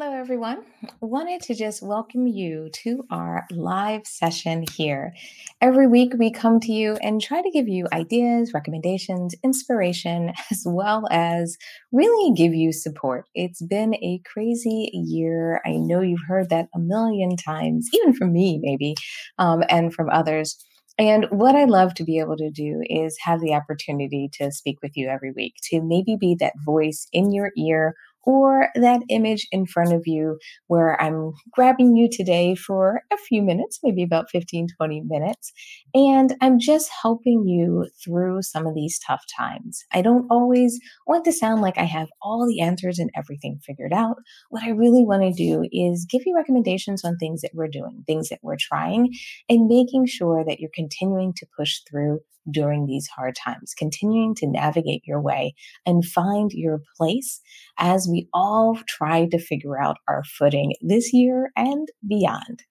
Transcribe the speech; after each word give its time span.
Hello, 0.00 0.12
everyone. 0.12 0.62
Wanted 1.00 1.42
to 1.42 1.56
just 1.56 1.82
welcome 1.82 2.28
you 2.28 2.70
to 2.84 3.04
our 3.10 3.44
live 3.50 4.06
session 4.06 4.64
here. 4.74 5.12
Every 5.60 5.88
week, 5.88 6.12
we 6.16 6.30
come 6.30 6.60
to 6.60 6.72
you 6.72 6.96
and 7.02 7.20
try 7.20 7.42
to 7.42 7.50
give 7.50 7.66
you 7.66 7.88
ideas, 7.92 8.54
recommendations, 8.54 9.34
inspiration, 9.42 10.34
as 10.52 10.62
well 10.64 11.08
as 11.10 11.56
really 11.90 12.32
give 12.36 12.54
you 12.54 12.72
support. 12.72 13.24
It's 13.34 13.60
been 13.60 13.96
a 13.96 14.22
crazy 14.24 14.88
year. 14.94 15.60
I 15.66 15.72
know 15.72 16.00
you've 16.00 16.28
heard 16.28 16.48
that 16.50 16.68
a 16.76 16.78
million 16.78 17.36
times, 17.36 17.88
even 17.92 18.14
from 18.14 18.32
me, 18.32 18.60
maybe, 18.62 18.94
um, 19.38 19.64
and 19.68 19.92
from 19.92 20.10
others. 20.10 20.64
And 20.96 21.26
what 21.30 21.54
I 21.54 21.64
love 21.64 21.94
to 21.94 22.04
be 22.04 22.18
able 22.18 22.36
to 22.36 22.50
do 22.50 22.82
is 22.88 23.16
have 23.22 23.40
the 23.40 23.54
opportunity 23.54 24.28
to 24.34 24.50
speak 24.50 24.78
with 24.80 24.96
you 24.96 25.08
every 25.08 25.32
week, 25.32 25.54
to 25.70 25.80
maybe 25.80 26.16
be 26.18 26.36
that 26.40 26.54
voice 26.64 27.08
in 27.12 27.32
your 27.32 27.50
ear 27.56 27.94
or 28.24 28.68
that 28.74 29.00
image 29.08 29.46
in 29.52 29.66
front 29.66 29.92
of 29.92 30.02
you 30.06 30.38
where 30.66 31.00
I'm 31.00 31.32
grabbing 31.52 31.96
you 31.96 32.08
today 32.10 32.54
for 32.54 33.02
a 33.12 33.16
few 33.16 33.42
minutes, 33.42 33.80
maybe 33.82 34.02
about 34.02 34.30
15, 34.30 34.68
20 34.76 35.02
minutes. 35.06 35.52
And 35.94 36.34
I'm 36.40 36.58
just 36.58 36.90
helping 37.02 37.46
you 37.46 37.88
through 38.04 38.42
some 38.42 38.66
of 38.66 38.74
these 38.74 38.98
tough 38.98 39.24
times. 39.36 39.84
I 39.92 40.02
don't 40.02 40.26
always 40.30 40.78
want 41.06 41.24
to 41.24 41.32
sound 41.32 41.62
like 41.62 41.78
I 41.78 41.84
have 41.84 42.08
all 42.20 42.46
the 42.46 42.60
answers 42.60 42.98
and 42.98 43.10
everything 43.16 43.60
figured 43.64 43.92
out. 43.92 44.16
What 44.50 44.62
I 44.62 44.70
really 44.70 45.04
want 45.04 45.22
to 45.22 45.32
do 45.32 45.68
is 45.72 46.06
give 46.08 46.22
you 46.26 46.36
recommendations 46.36 47.04
on 47.04 47.16
things 47.16 47.40
that 47.42 47.52
we're 47.54 47.68
doing, 47.68 48.04
things 48.06 48.28
that 48.28 48.40
we're 48.42 48.56
trying, 48.58 49.14
and 49.48 49.68
making 49.68 50.06
sure 50.06 50.44
that 50.44 50.60
you're 50.60 50.70
continuing 50.74 51.32
to 51.34 51.46
push 51.56 51.80
through 51.88 52.20
during 52.50 52.86
these 52.86 53.06
hard 53.08 53.34
times, 53.36 53.74
continuing 53.76 54.34
to 54.36 54.46
navigate 54.46 55.02
your 55.04 55.20
way 55.20 55.54
and 55.86 56.04
find 56.04 56.50
your 56.52 56.80
place 56.96 57.40
as 57.78 58.08
we 58.10 58.28
all 58.32 58.78
try 58.88 59.26
to 59.26 59.38
figure 59.38 59.80
out 59.80 59.96
our 60.08 60.22
footing 60.24 60.74
this 60.80 61.12
year 61.12 61.50
and 61.56 61.88
beyond. 62.08 62.62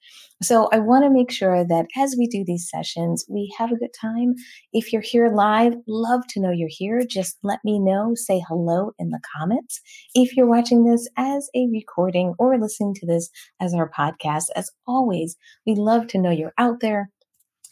So 0.43 0.69
I 0.71 0.79
want 0.79 1.03
to 1.03 1.09
make 1.09 1.31
sure 1.31 1.65
that 1.65 1.87
as 1.97 2.15
we 2.17 2.27
do 2.27 2.43
these 2.45 2.69
sessions, 2.69 3.25
we 3.27 3.53
have 3.57 3.71
a 3.71 3.77
good 3.77 3.93
time. 3.99 4.35
If 4.71 4.93
you're 4.93 5.01
here 5.01 5.33
live, 5.33 5.73
love 5.87 6.21
to 6.29 6.39
know 6.39 6.51
you're 6.51 6.69
here. 6.69 7.01
Just 7.09 7.37
let 7.41 7.59
me 7.63 7.79
know, 7.79 8.13
say 8.13 8.43
hello 8.47 8.91
in 8.99 9.09
the 9.09 9.19
comments. 9.35 9.81
If 10.13 10.37
you're 10.37 10.47
watching 10.47 10.83
this 10.83 11.07
as 11.17 11.49
a 11.55 11.67
recording 11.71 12.35
or 12.37 12.59
listening 12.59 12.93
to 12.95 13.07
this 13.07 13.29
as 13.59 13.73
our 13.73 13.89
podcast, 13.89 14.45
as 14.55 14.69
always, 14.85 15.35
we 15.65 15.73
love 15.75 16.07
to 16.07 16.19
know 16.19 16.29
you're 16.29 16.53
out 16.57 16.81
there. 16.81 17.09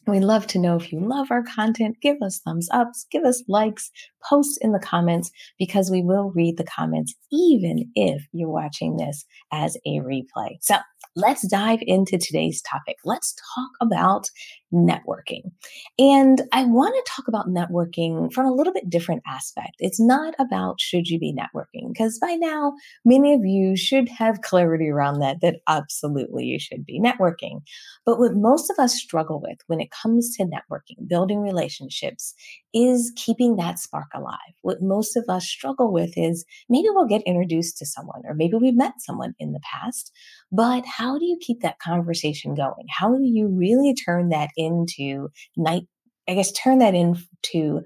We 0.07 0.19
love 0.19 0.45
to 0.47 0.59
know 0.59 0.75
if 0.75 0.91
you 0.91 0.99
love 0.99 1.31
our 1.31 1.43
content. 1.43 1.97
Give 2.01 2.17
us 2.21 2.39
thumbs 2.39 2.69
ups, 2.71 3.05
give 3.11 3.23
us 3.23 3.43
likes, 3.47 3.91
post 4.27 4.59
in 4.61 4.71
the 4.71 4.79
comments 4.79 5.31
because 5.57 5.89
we 5.89 6.01
will 6.01 6.31
read 6.35 6.57
the 6.57 6.63
comments 6.63 7.13
even 7.31 7.91
if 7.95 8.25
you're 8.31 8.49
watching 8.49 8.97
this 8.97 9.25
as 9.51 9.77
a 9.85 9.99
replay. 9.99 10.57
So 10.61 10.75
let's 11.15 11.47
dive 11.47 11.79
into 11.81 12.17
today's 12.17 12.61
topic. 12.61 12.97
Let's 13.03 13.35
talk 13.55 13.71
about 13.81 14.29
networking. 14.75 15.51
And 15.97 16.41
I 16.51 16.65
want 16.65 16.93
to 16.93 17.11
talk 17.11 17.27
about 17.27 17.47
networking 17.47 18.31
from 18.33 18.45
a 18.45 18.53
little 18.53 18.73
bit 18.73 18.89
different 18.89 19.23
aspect. 19.25 19.75
It's 19.79 19.99
not 19.99 20.35
about 20.37 20.81
should 20.81 21.07
you 21.07 21.17
be 21.17 21.33
networking, 21.33 21.93
because 21.93 22.19
by 22.19 22.33
now, 22.33 22.73
many 23.05 23.33
of 23.33 23.45
you 23.45 23.75
should 23.77 24.09
have 24.09 24.41
clarity 24.41 24.89
around 24.89 25.19
that, 25.19 25.41
that 25.41 25.61
absolutely 25.67 26.45
you 26.45 26.59
should 26.59 26.85
be 26.85 26.99
networking. 26.99 27.61
But 28.05 28.19
what 28.19 28.35
most 28.35 28.69
of 28.69 28.77
us 28.77 28.93
struggle 28.93 29.41
with 29.41 29.59
when 29.67 29.79
it 29.79 29.91
comes 29.91 30.35
to 30.35 30.43
networking, 30.43 31.07
building 31.07 31.39
relationships, 31.39 32.33
is 32.73 33.13
keeping 33.15 33.55
that 33.55 33.79
spark 33.79 34.07
alive. 34.13 34.35
What 34.61 34.81
most 34.81 35.15
of 35.15 35.23
us 35.29 35.47
struggle 35.47 35.93
with 35.93 36.17
is 36.17 36.43
maybe 36.67 36.89
we'll 36.89 37.07
get 37.07 37.21
introduced 37.21 37.77
to 37.77 37.85
someone, 37.85 38.21
or 38.25 38.33
maybe 38.33 38.55
we've 38.55 38.75
met 38.75 38.95
someone 38.99 39.33
in 39.39 39.53
the 39.53 39.61
past, 39.61 40.11
but 40.51 40.85
how 40.85 41.17
do 41.17 41.25
you 41.25 41.37
keep 41.39 41.61
that 41.61 41.79
conversation 41.79 42.53
going? 42.53 42.85
How 42.89 43.15
do 43.15 43.23
you 43.23 43.47
really 43.47 43.93
turn 43.93 44.29
that 44.29 44.49
into 44.65 45.29
night? 45.55 45.83
I 46.27 46.33
guess 46.33 46.51
turn 46.51 46.79
that 46.79 46.95
into, 46.95 47.81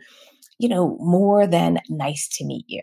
you 0.58 0.70
know, 0.70 0.98
more 1.00 1.46
than 1.48 1.80
nice 1.90 2.28
to 2.38 2.46
meet 2.46 2.66
you. 2.68 2.82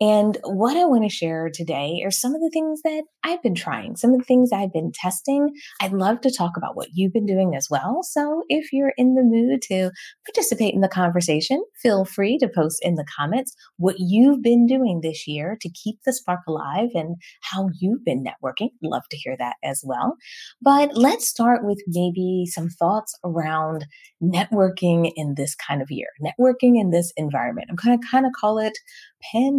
And 0.00 0.38
what 0.44 0.76
I 0.76 0.84
want 0.84 1.04
to 1.04 1.08
share 1.08 1.50
today 1.52 2.02
are 2.04 2.10
some 2.10 2.34
of 2.34 2.40
the 2.40 2.50
things 2.52 2.82
that 2.82 3.04
I've 3.22 3.42
been 3.42 3.54
trying, 3.54 3.96
some 3.96 4.12
of 4.12 4.18
the 4.18 4.24
things 4.24 4.50
I've 4.52 4.72
been 4.72 4.92
testing. 4.92 5.50
I'd 5.80 5.92
love 5.92 6.20
to 6.22 6.34
talk 6.36 6.56
about 6.56 6.76
what 6.76 6.88
you've 6.92 7.12
been 7.12 7.26
doing 7.26 7.54
as 7.54 7.68
well. 7.70 8.02
So 8.02 8.42
if 8.48 8.72
you're 8.72 8.92
in 8.96 9.14
the 9.14 9.22
mood 9.22 9.62
to 9.62 9.90
participate 10.26 10.74
in 10.74 10.80
the 10.80 10.88
conversation, 10.88 11.64
feel 11.80 12.04
free 12.04 12.38
to 12.38 12.48
post 12.48 12.80
in 12.82 12.96
the 12.96 13.06
comments 13.16 13.54
what 13.76 13.96
you've 13.98 14.42
been 14.42 14.66
doing 14.66 15.00
this 15.00 15.26
year 15.26 15.56
to 15.60 15.70
keep 15.70 15.98
the 16.04 16.12
spark 16.12 16.40
alive 16.48 16.90
and 16.94 17.16
how 17.42 17.68
you've 17.80 18.04
been 18.04 18.24
networking. 18.24 18.70
Love 18.82 19.08
to 19.10 19.16
hear 19.16 19.36
that 19.38 19.56
as 19.62 19.82
well. 19.84 20.16
But 20.60 20.96
let's 20.96 21.28
start 21.28 21.64
with 21.64 21.82
maybe 21.86 22.46
some 22.46 22.68
thoughts 22.68 23.16
around 23.24 23.86
networking 24.22 25.12
in 25.16 25.34
this 25.36 25.54
kind 25.54 25.82
of 25.82 25.90
year, 25.90 26.08
networking 26.20 26.80
in 26.80 26.90
this 26.90 27.12
environment. 27.16 27.68
I'm 27.70 27.76
going 27.76 27.98
to 27.98 28.06
kind 28.10 28.26
of 28.26 28.32
call 28.38 28.58
it 28.58 28.76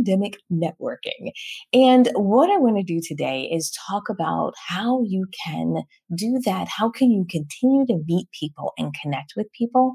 pandemic 0.05 0.37
networking. 0.51 1.31
And 1.73 2.09
what 2.15 2.49
I 2.49 2.57
want 2.57 2.77
to 2.77 2.83
do 2.83 2.99
today 3.05 3.49
is 3.51 3.75
talk 3.89 4.09
about 4.09 4.53
how 4.67 5.03
you 5.03 5.27
can 5.45 5.83
do 6.15 6.39
that. 6.45 6.67
How 6.67 6.89
can 6.89 7.11
you 7.11 7.25
continue 7.29 7.85
to 7.87 8.03
meet 8.07 8.27
people 8.39 8.73
and 8.77 8.95
connect 9.01 9.33
with 9.35 9.47
people? 9.57 9.93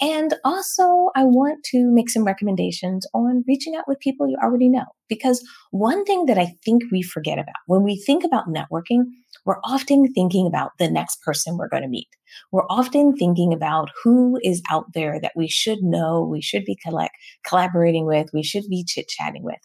And 0.00 0.34
also, 0.44 1.10
I 1.16 1.24
want 1.24 1.64
to 1.72 1.90
make 1.90 2.10
some 2.10 2.24
recommendations 2.24 3.06
on 3.14 3.44
reaching 3.46 3.76
out 3.76 3.84
with 3.86 4.00
people 4.00 4.28
you 4.28 4.36
already 4.42 4.68
know. 4.68 4.84
Because 5.08 5.42
one 5.70 6.04
thing 6.04 6.26
that 6.26 6.38
I 6.38 6.54
think 6.64 6.82
we 6.92 7.02
forget 7.02 7.38
about 7.38 7.56
when 7.66 7.82
we 7.82 7.96
think 7.96 8.24
about 8.24 8.48
networking, 8.48 9.04
we're 9.44 9.60
often 9.64 10.12
thinking 10.12 10.46
about 10.46 10.72
the 10.78 10.90
next 10.90 11.22
person 11.22 11.56
we're 11.56 11.68
going 11.68 11.82
to 11.82 11.88
meet. 11.88 12.08
We're 12.52 12.66
often 12.68 13.16
thinking 13.16 13.52
about 13.52 13.90
who 14.02 14.38
is 14.42 14.62
out 14.70 14.92
there 14.94 15.18
that 15.20 15.32
we 15.36 15.48
should 15.48 15.82
know, 15.82 16.22
we 16.22 16.42
should 16.42 16.64
be 16.64 16.76
collect, 16.84 17.14
collaborating 17.46 18.04
with, 18.06 18.28
we 18.32 18.42
should 18.42 18.64
be 18.68 18.84
chit 18.84 19.08
chatting 19.08 19.42
with. 19.42 19.60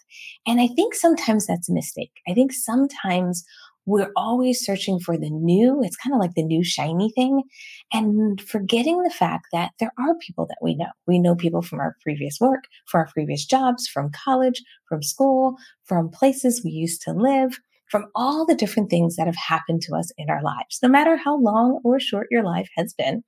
And 0.47 0.61
I 0.61 0.67
think 0.67 0.95
sometimes 0.95 1.45
that's 1.45 1.69
a 1.69 1.73
mistake. 1.73 2.11
I 2.27 2.33
think 2.33 2.53
sometimes 2.53 3.43
we're 3.85 4.11
always 4.15 4.63
searching 4.63 4.99
for 4.99 5.17
the 5.17 5.29
new. 5.29 5.83
It's 5.83 5.97
kind 5.97 6.13
of 6.13 6.21
like 6.21 6.35
the 6.35 6.43
new 6.43 6.63
shiny 6.63 7.11
thing 7.11 7.43
and 7.91 8.39
forgetting 8.39 9.03
the 9.03 9.09
fact 9.09 9.47
that 9.51 9.71
there 9.79 9.91
are 9.99 10.15
people 10.25 10.45
that 10.45 10.59
we 10.61 10.75
know. 10.75 10.91
We 11.05 11.19
know 11.19 11.35
people 11.35 11.61
from 11.61 11.79
our 11.79 11.97
previous 12.01 12.37
work, 12.39 12.63
from 12.87 12.99
our 12.99 13.09
previous 13.13 13.45
jobs, 13.45 13.87
from 13.87 14.11
college, 14.11 14.63
from 14.87 15.03
school, 15.03 15.55
from 15.83 16.09
places 16.09 16.61
we 16.63 16.71
used 16.71 17.01
to 17.01 17.11
live 17.11 17.59
from 17.93 18.07
all 18.15 18.43
the 18.43 18.55
different 18.55 18.89
things 18.89 19.17
that 19.17 19.27
have 19.27 19.35
happened 19.35 19.79
to 19.79 19.93
us 19.93 20.11
in 20.17 20.27
our 20.27 20.41
lives, 20.41 20.79
no 20.81 20.89
matter 20.89 21.15
how 21.15 21.37
long 21.37 21.79
or 21.83 21.99
short 21.99 22.25
your 22.31 22.41
life 22.41 22.67
has 22.75 22.91
been. 22.91 23.23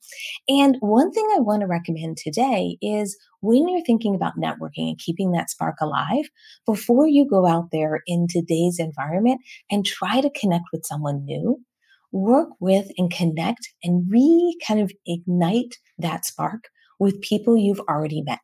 And 0.49 0.75
one 0.79 1.11
thing 1.11 1.27
I 1.35 1.39
want 1.39 1.61
to 1.61 1.67
recommend 1.67 2.17
today 2.17 2.75
is 2.81 3.15
when 3.41 3.67
you're 3.67 3.85
thinking 3.85 4.15
about 4.15 4.39
networking 4.39 4.89
and 4.89 4.97
keeping 4.97 5.33
that 5.33 5.51
spark 5.51 5.75
alive, 5.81 6.25
before 6.65 7.07
you 7.07 7.29
go 7.29 7.45
out 7.45 7.69
there 7.71 8.01
in 8.07 8.25
today's 8.27 8.79
environment 8.79 9.39
and 9.69 9.85
try 9.85 10.19
to 10.19 10.31
connect 10.31 10.65
with 10.73 10.83
someone 10.83 11.23
new, 11.25 11.61
work 12.11 12.49
with 12.59 12.89
and 12.97 13.13
connect 13.13 13.69
and 13.83 14.09
re 14.09 14.57
kind 14.67 14.79
of 14.79 14.91
ignite 15.05 15.75
that 15.99 16.25
spark 16.25 16.69
with 16.97 17.21
people 17.21 17.55
you've 17.55 17.81
already 17.81 18.23
met. 18.23 18.39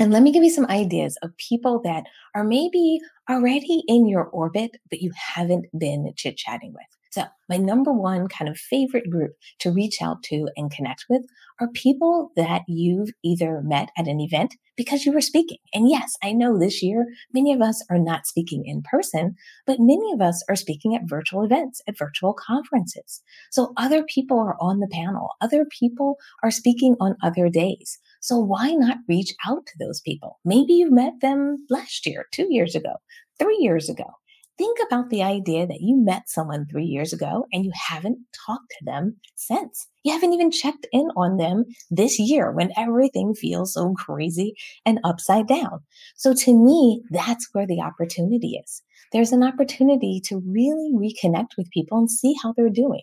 And 0.00 0.12
let 0.12 0.22
me 0.22 0.32
give 0.32 0.42
you 0.42 0.50
some 0.50 0.66
ideas 0.66 1.16
of 1.22 1.36
people 1.36 1.80
that 1.84 2.04
are 2.34 2.44
maybe 2.44 3.00
already 3.30 3.84
in 3.86 4.06
your 4.08 4.24
orbit, 4.24 4.76
but 4.90 5.00
you 5.00 5.12
haven't 5.16 5.66
been 5.78 6.12
chit 6.16 6.36
chatting 6.36 6.72
with. 6.72 6.82
So, 7.14 7.22
my 7.48 7.58
number 7.58 7.92
one 7.92 8.26
kind 8.26 8.48
of 8.48 8.58
favorite 8.58 9.08
group 9.08 9.36
to 9.60 9.70
reach 9.70 10.02
out 10.02 10.24
to 10.24 10.48
and 10.56 10.68
connect 10.68 11.04
with 11.08 11.22
are 11.60 11.68
people 11.68 12.32
that 12.34 12.62
you've 12.66 13.10
either 13.22 13.60
met 13.62 13.90
at 13.96 14.08
an 14.08 14.18
event 14.18 14.56
because 14.76 15.04
you 15.04 15.12
were 15.12 15.20
speaking. 15.20 15.58
And 15.72 15.88
yes, 15.88 16.16
I 16.24 16.32
know 16.32 16.58
this 16.58 16.82
year 16.82 17.06
many 17.32 17.52
of 17.52 17.62
us 17.62 17.84
are 17.88 18.00
not 18.00 18.26
speaking 18.26 18.64
in 18.66 18.82
person, 18.82 19.36
but 19.64 19.78
many 19.78 20.12
of 20.12 20.20
us 20.20 20.42
are 20.48 20.56
speaking 20.56 20.96
at 20.96 21.08
virtual 21.08 21.44
events, 21.44 21.80
at 21.86 21.96
virtual 21.96 22.34
conferences. 22.34 23.22
So 23.52 23.72
other 23.76 24.02
people 24.02 24.40
are 24.40 24.56
on 24.58 24.80
the 24.80 24.88
panel, 24.88 25.28
other 25.40 25.66
people 25.66 26.16
are 26.42 26.50
speaking 26.50 26.96
on 26.98 27.14
other 27.22 27.48
days. 27.48 28.00
So 28.24 28.38
why 28.38 28.70
not 28.70 28.96
reach 29.06 29.34
out 29.46 29.66
to 29.66 29.72
those 29.78 30.00
people? 30.00 30.40
Maybe 30.46 30.72
you 30.72 30.90
met 30.90 31.20
them 31.20 31.66
last 31.68 32.06
year, 32.06 32.24
two 32.32 32.46
years 32.48 32.74
ago, 32.74 32.94
three 33.38 33.58
years 33.60 33.90
ago. 33.90 34.06
Think 34.56 34.78
about 34.86 35.10
the 35.10 35.22
idea 35.22 35.66
that 35.66 35.82
you 35.82 36.02
met 36.02 36.22
someone 36.30 36.64
three 36.64 36.86
years 36.86 37.12
ago 37.12 37.44
and 37.52 37.66
you 37.66 37.72
haven't 37.74 38.16
talked 38.46 38.70
to 38.78 38.84
them 38.86 39.16
since. 39.34 39.88
You 40.04 40.14
haven't 40.14 40.32
even 40.32 40.50
checked 40.50 40.86
in 40.90 41.08
on 41.18 41.36
them 41.36 41.64
this 41.90 42.18
year 42.18 42.50
when 42.50 42.72
everything 42.78 43.34
feels 43.34 43.74
so 43.74 43.92
crazy 43.92 44.54
and 44.86 45.00
upside 45.04 45.46
down. 45.46 45.80
So 46.16 46.32
to 46.32 46.54
me, 46.54 47.02
that's 47.10 47.50
where 47.52 47.66
the 47.66 47.82
opportunity 47.82 48.58
is. 48.64 48.80
There's 49.12 49.32
an 49.32 49.42
opportunity 49.42 50.20
to 50.26 50.42
really 50.46 50.92
reconnect 50.94 51.56
with 51.56 51.70
people 51.70 51.98
and 51.98 52.10
see 52.10 52.34
how 52.42 52.52
they're 52.52 52.68
doing. 52.68 53.02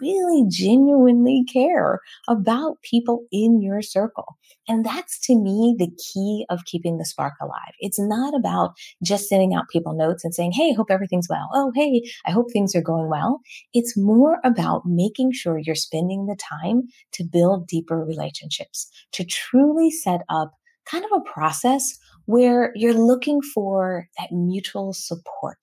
Really 0.00 0.44
genuinely 0.48 1.44
care 1.52 2.00
about 2.28 2.80
people 2.82 3.24
in 3.32 3.60
your 3.60 3.82
circle. 3.82 4.36
And 4.68 4.84
that's 4.84 5.18
to 5.26 5.36
me 5.36 5.74
the 5.78 5.90
key 6.12 6.46
of 6.50 6.64
keeping 6.64 6.98
the 6.98 7.04
spark 7.04 7.34
alive. 7.40 7.74
It's 7.80 7.98
not 7.98 8.34
about 8.34 8.72
just 9.02 9.28
sending 9.28 9.54
out 9.54 9.68
people 9.68 9.94
notes 9.94 10.24
and 10.24 10.34
saying, 10.34 10.52
Hey, 10.52 10.72
hope 10.72 10.90
everything's 10.90 11.28
well. 11.28 11.48
Oh, 11.52 11.72
hey, 11.74 12.02
I 12.26 12.30
hope 12.30 12.46
things 12.52 12.74
are 12.74 12.82
going 12.82 13.08
well. 13.08 13.40
It's 13.74 13.96
more 13.96 14.38
about 14.44 14.82
making 14.86 15.32
sure 15.32 15.58
you're 15.58 15.74
spending 15.74 16.26
the 16.26 16.36
time 16.36 16.82
to 17.12 17.24
build 17.24 17.66
deeper 17.66 18.04
relationships, 18.04 18.90
to 19.12 19.24
truly 19.24 19.90
set 19.90 20.20
up 20.28 20.52
kind 20.84 21.04
of 21.04 21.10
a 21.12 21.30
process 21.30 21.98
where 22.26 22.72
you're 22.74 22.94
looking 22.94 23.40
for 23.42 24.06
that 24.18 24.32
mutual 24.32 24.92
support 24.92 25.58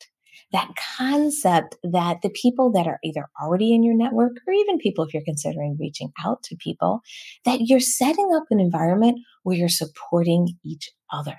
that 0.54 0.72
concept 0.98 1.76
that 1.84 2.22
the 2.22 2.30
people 2.30 2.72
that 2.72 2.88
are 2.88 3.00
either 3.04 3.28
already 3.42 3.74
in 3.74 3.84
your 3.84 3.96
network 3.96 4.32
or 4.48 4.54
even 4.54 4.78
people 4.78 5.04
if 5.04 5.14
you're 5.14 5.24
considering 5.26 5.76
reaching 5.80 6.10
out 6.24 6.42
to 6.44 6.56
people 6.56 7.02
that 7.44 7.62
you're 7.62 7.82
setting 7.82 8.30
up 8.34 8.44
an 8.50 8.60
environment 8.60 9.20
where 9.44 9.58
you're 9.58 9.68
supporting 9.68 10.48
each 10.64 10.92
other 11.12 11.36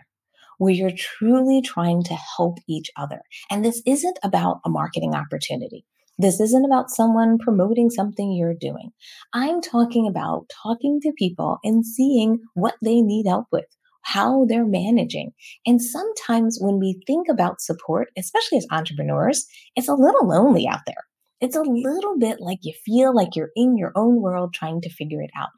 where 0.59 0.75
you're 0.75 0.91
truly 0.91 1.63
trying 1.63 2.03
to 2.03 2.15
help 2.37 2.59
each 2.69 2.91
other. 2.97 3.23
And 3.51 3.65
this 3.65 3.81
isn't 3.87 4.19
about 4.23 4.59
a 4.65 4.69
marketing 4.69 5.15
opportunity. 5.15 5.85
This 6.19 6.41
isn't 6.41 6.65
about 6.65 6.91
someone 6.91 7.39
promoting 7.39 7.91
something 7.91 8.33
you're 8.33 8.55
doing. 8.61 8.91
I'm 9.33 9.61
talking 9.61 10.09
about 10.09 10.51
talking 10.63 10.99
to 11.03 11.13
people 11.17 11.59
and 11.63 11.87
seeing 11.87 12.41
what 12.55 12.75
they 12.83 13.01
need 13.01 13.27
help 13.29 13.47
with 13.53 13.67
how 14.09 14.47
they're 14.47 14.67
managing. 14.67 15.33
And 15.67 15.83
sometimes 15.83 16.59
when 16.61 16.79
we 16.79 17.01
think 17.07 17.29
about 17.29 17.61
support, 17.61 18.09
especially 18.17 18.59
as 18.59 18.67
entrepreneurs, 18.71 19.47
it's 19.77 19.89
a 19.89 19.95
little 19.95 20.27
lonely 20.27 20.67
out 20.67 20.81
there. 20.87 21.05
It's 21.41 21.57
a 21.57 21.63
little 21.63 22.19
bit 22.19 22.41
like 22.41 22.59
you 22.63 22.73
feel 22.85 23.15
like 23.15 23.37
you're 23.37 23.51
in 23.55 23.77
your 23.77 23.93
own 23.95 24.23
world 24.23 24.55
trying 24.55 24.81
to 24.81 24.91
figure 24.91 25.21
it 25.21 25.31
out. 25.39 25.51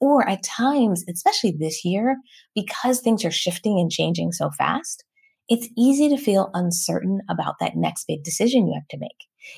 Or 0.00 0.26
at 0.28 0.44
times, 0.44 1.04
especially 1.12 1.56
this 1.58 1.84
year, 1.84 2.16
because 2.54 3.00
things 3.00 3.24
are 3.24 3.30
shifting 3.30 3.80
and 3.80 3.90
changing 3.90 4.32
so 4.32 4.50
fast, 4.50 5.04
it's 5.48 5.68
easy 5.76 6.08
to 6.08 6.16
feel 6.16 6.50
uncertain 6.54 7.20
about 7.28 7.56
that 7.60 7.76
next 7.76 8.06
big 8.06 8.22
decision 8.22 8.68
you 8.68 8.74
have 8.74 8.88
to 8.88 8.98
make. 8.98 9.10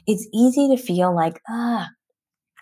It's 0.07 0.27
easy 0.33 0.75
to 0.75 0.83
feel 0.83 1.15
like, 1.15 1.41
ah, 1.49 1.89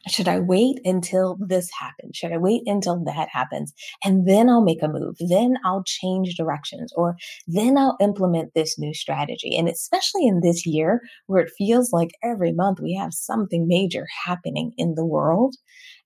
should 0.09 0.29
I 0.29 0.39
wait 0.39 0.79
until 0.85 1.37
this 1.41 1.69
happens? 1.79 2.17
Should 2.17 2.33
I 2.33 2.39
wait 2.39 2.63
until 2.67 3.03
that 3.05 3.29
happens? 3.29 3.73
And 4.05 4.29
then 4.29 4.49
I'll 4.49 4.63
make 4.63 4.83
a 4.83 4.89
move. 4.89 5.17
Then 5.19 5.57
I'll 5.65 5.83
change 5.85 6.37
directions 6.37 6.93
or 6.97 7.17
then 7.47 7.77
I'll 7.77 7.97
implement 8.01 8.55
this 8.55 8.79
new 8.79 8.95
strategy. 8.95 9.57
And 9.57 9.69
especially 9.69 10.27
in 10.27 10.41
this 10.41 10.65
year 10.67 11.01
where 11.27 11.43
it 11.43 11.53
feels 11.59 11.93
like 11.93 12.11
every 12.23 12.53
month 12.53 12.79
we 12.81 12.95
have 12.95 13.13
something 13.13 13.67
major 13.67 14.07
happening 14.25 14.73
in 14.77 14.95
the 14.95 15.05
world, 15.05 15.57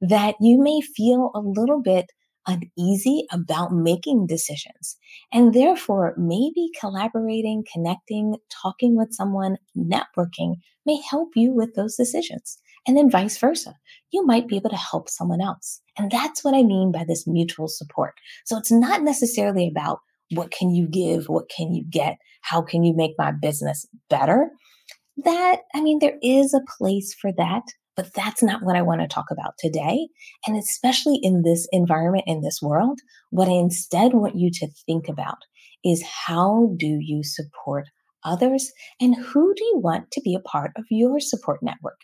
that 0.00 0.34
you 0.40 0.60
may 0.62 0.80
feel 0.80 1.30
a 1.34 1.40
little 1.40 1.82
bit 1.82 2.06
uneasy 2.46 3.26
about 3.30 3.72
making 3.72 4.26
decisions. 4.26 4.96
And 5.32 5.52
therefore, 5.52 6.14
maybe 6.16 6.70
collaborating, 6.80 7.64
connecting, 7.70 8.36
talking 8.62 8.96
with 8.96 9.12
someone, 9.12 9.58
networking 9.76 10.54
may 10.86 11.00
help 11.10 11.30
you 11.36 11.52
with 11.52 11.74
those 11.74 11.96
decisions. 11.96 12.58
And 12.86 12.96
then 12.96 13.10
vice 13.10 13.38
versa. 13.38 13.74
You 14.12 14.24
might 14.24 14.48
be 14.48 14.56
able 14.56 14.70
to 14.70 14.76
help 14.76 15.08
someone 15.08 15.40
else. 15.40 15.80
And 15.98 16.10
that's 16.10 16.42
what 16.42 16.54
I 16.54 16.62
mean 16.62 16.92
by 16.92 17.04
this 17.06 17.26
mutual 17.26 17.68
support. 17.68 18.14
So 18.46 18.56
it's 18.56 18.72
not 18.72 19.02
necessarily 19.02 19.68
about 19.68 20.00
what 20.32 20.50
can 20.50 20.70
you 20.70 20.88
give? 20.88 21.26
What 21.26 21.50
can 21.54 21.74
you 21.74 21.84
get? 21.88 22.16
How 22.42 22.62
can 22.62 22.82
you 22.82 22.94
make 22.94 23.12
my 23.18 23.32
business 23.32 23.86
better? 24.08 24.50
That, 25.24 25.60
I 25.74 25.80
mean, 25.80 25.98
there 25.98 26.16
is 26.22 26.54
a 26.54 26.64
place 26.78 27.14
for 27.20 27.30
that, 27.36 27.62
but 27.96 28.14
that's 28.14 28.42
not 28.42 28.62
what 28.62 28.76
I 28.76 28.82
want 28.82 29.02
to 29.02 29.08
talk 29.08 29.26
about 29.30 29.54
today. 29.58 30.08
And 30.46 30.56
especially 30.56 31.18
in 31.22 31.42
this 31.42 31.68
environment, 31.72 32.24
in 32.26 32.40
this 32.40 32.60
world, 32.62 33.00
what 33.30 33.48
I 33.48 33.52
instead 33.52 34.14
want 34.14 34.36
you 34.36 34.50
to 34.54 34.68
think 34.86 35.08
about 35.08 35.38
is 35.84 36.04
how 36.26 36.74
do 36.78 36.98
you 37.00 37.22
support 37.22 37.86
others 38.24 38.72
and 39.00 39.16
who 39.16 39.54
do 39.54 39.64
you 39.64 39.78
want 39.78 40.10
to 40.12 40.20
be 40.22 40.34
a 40.34 40.40
part 40.40 40.72
of 40.76 40.84
your 40.90 41.20
support 41.20 41.62
network? 41.62 41.98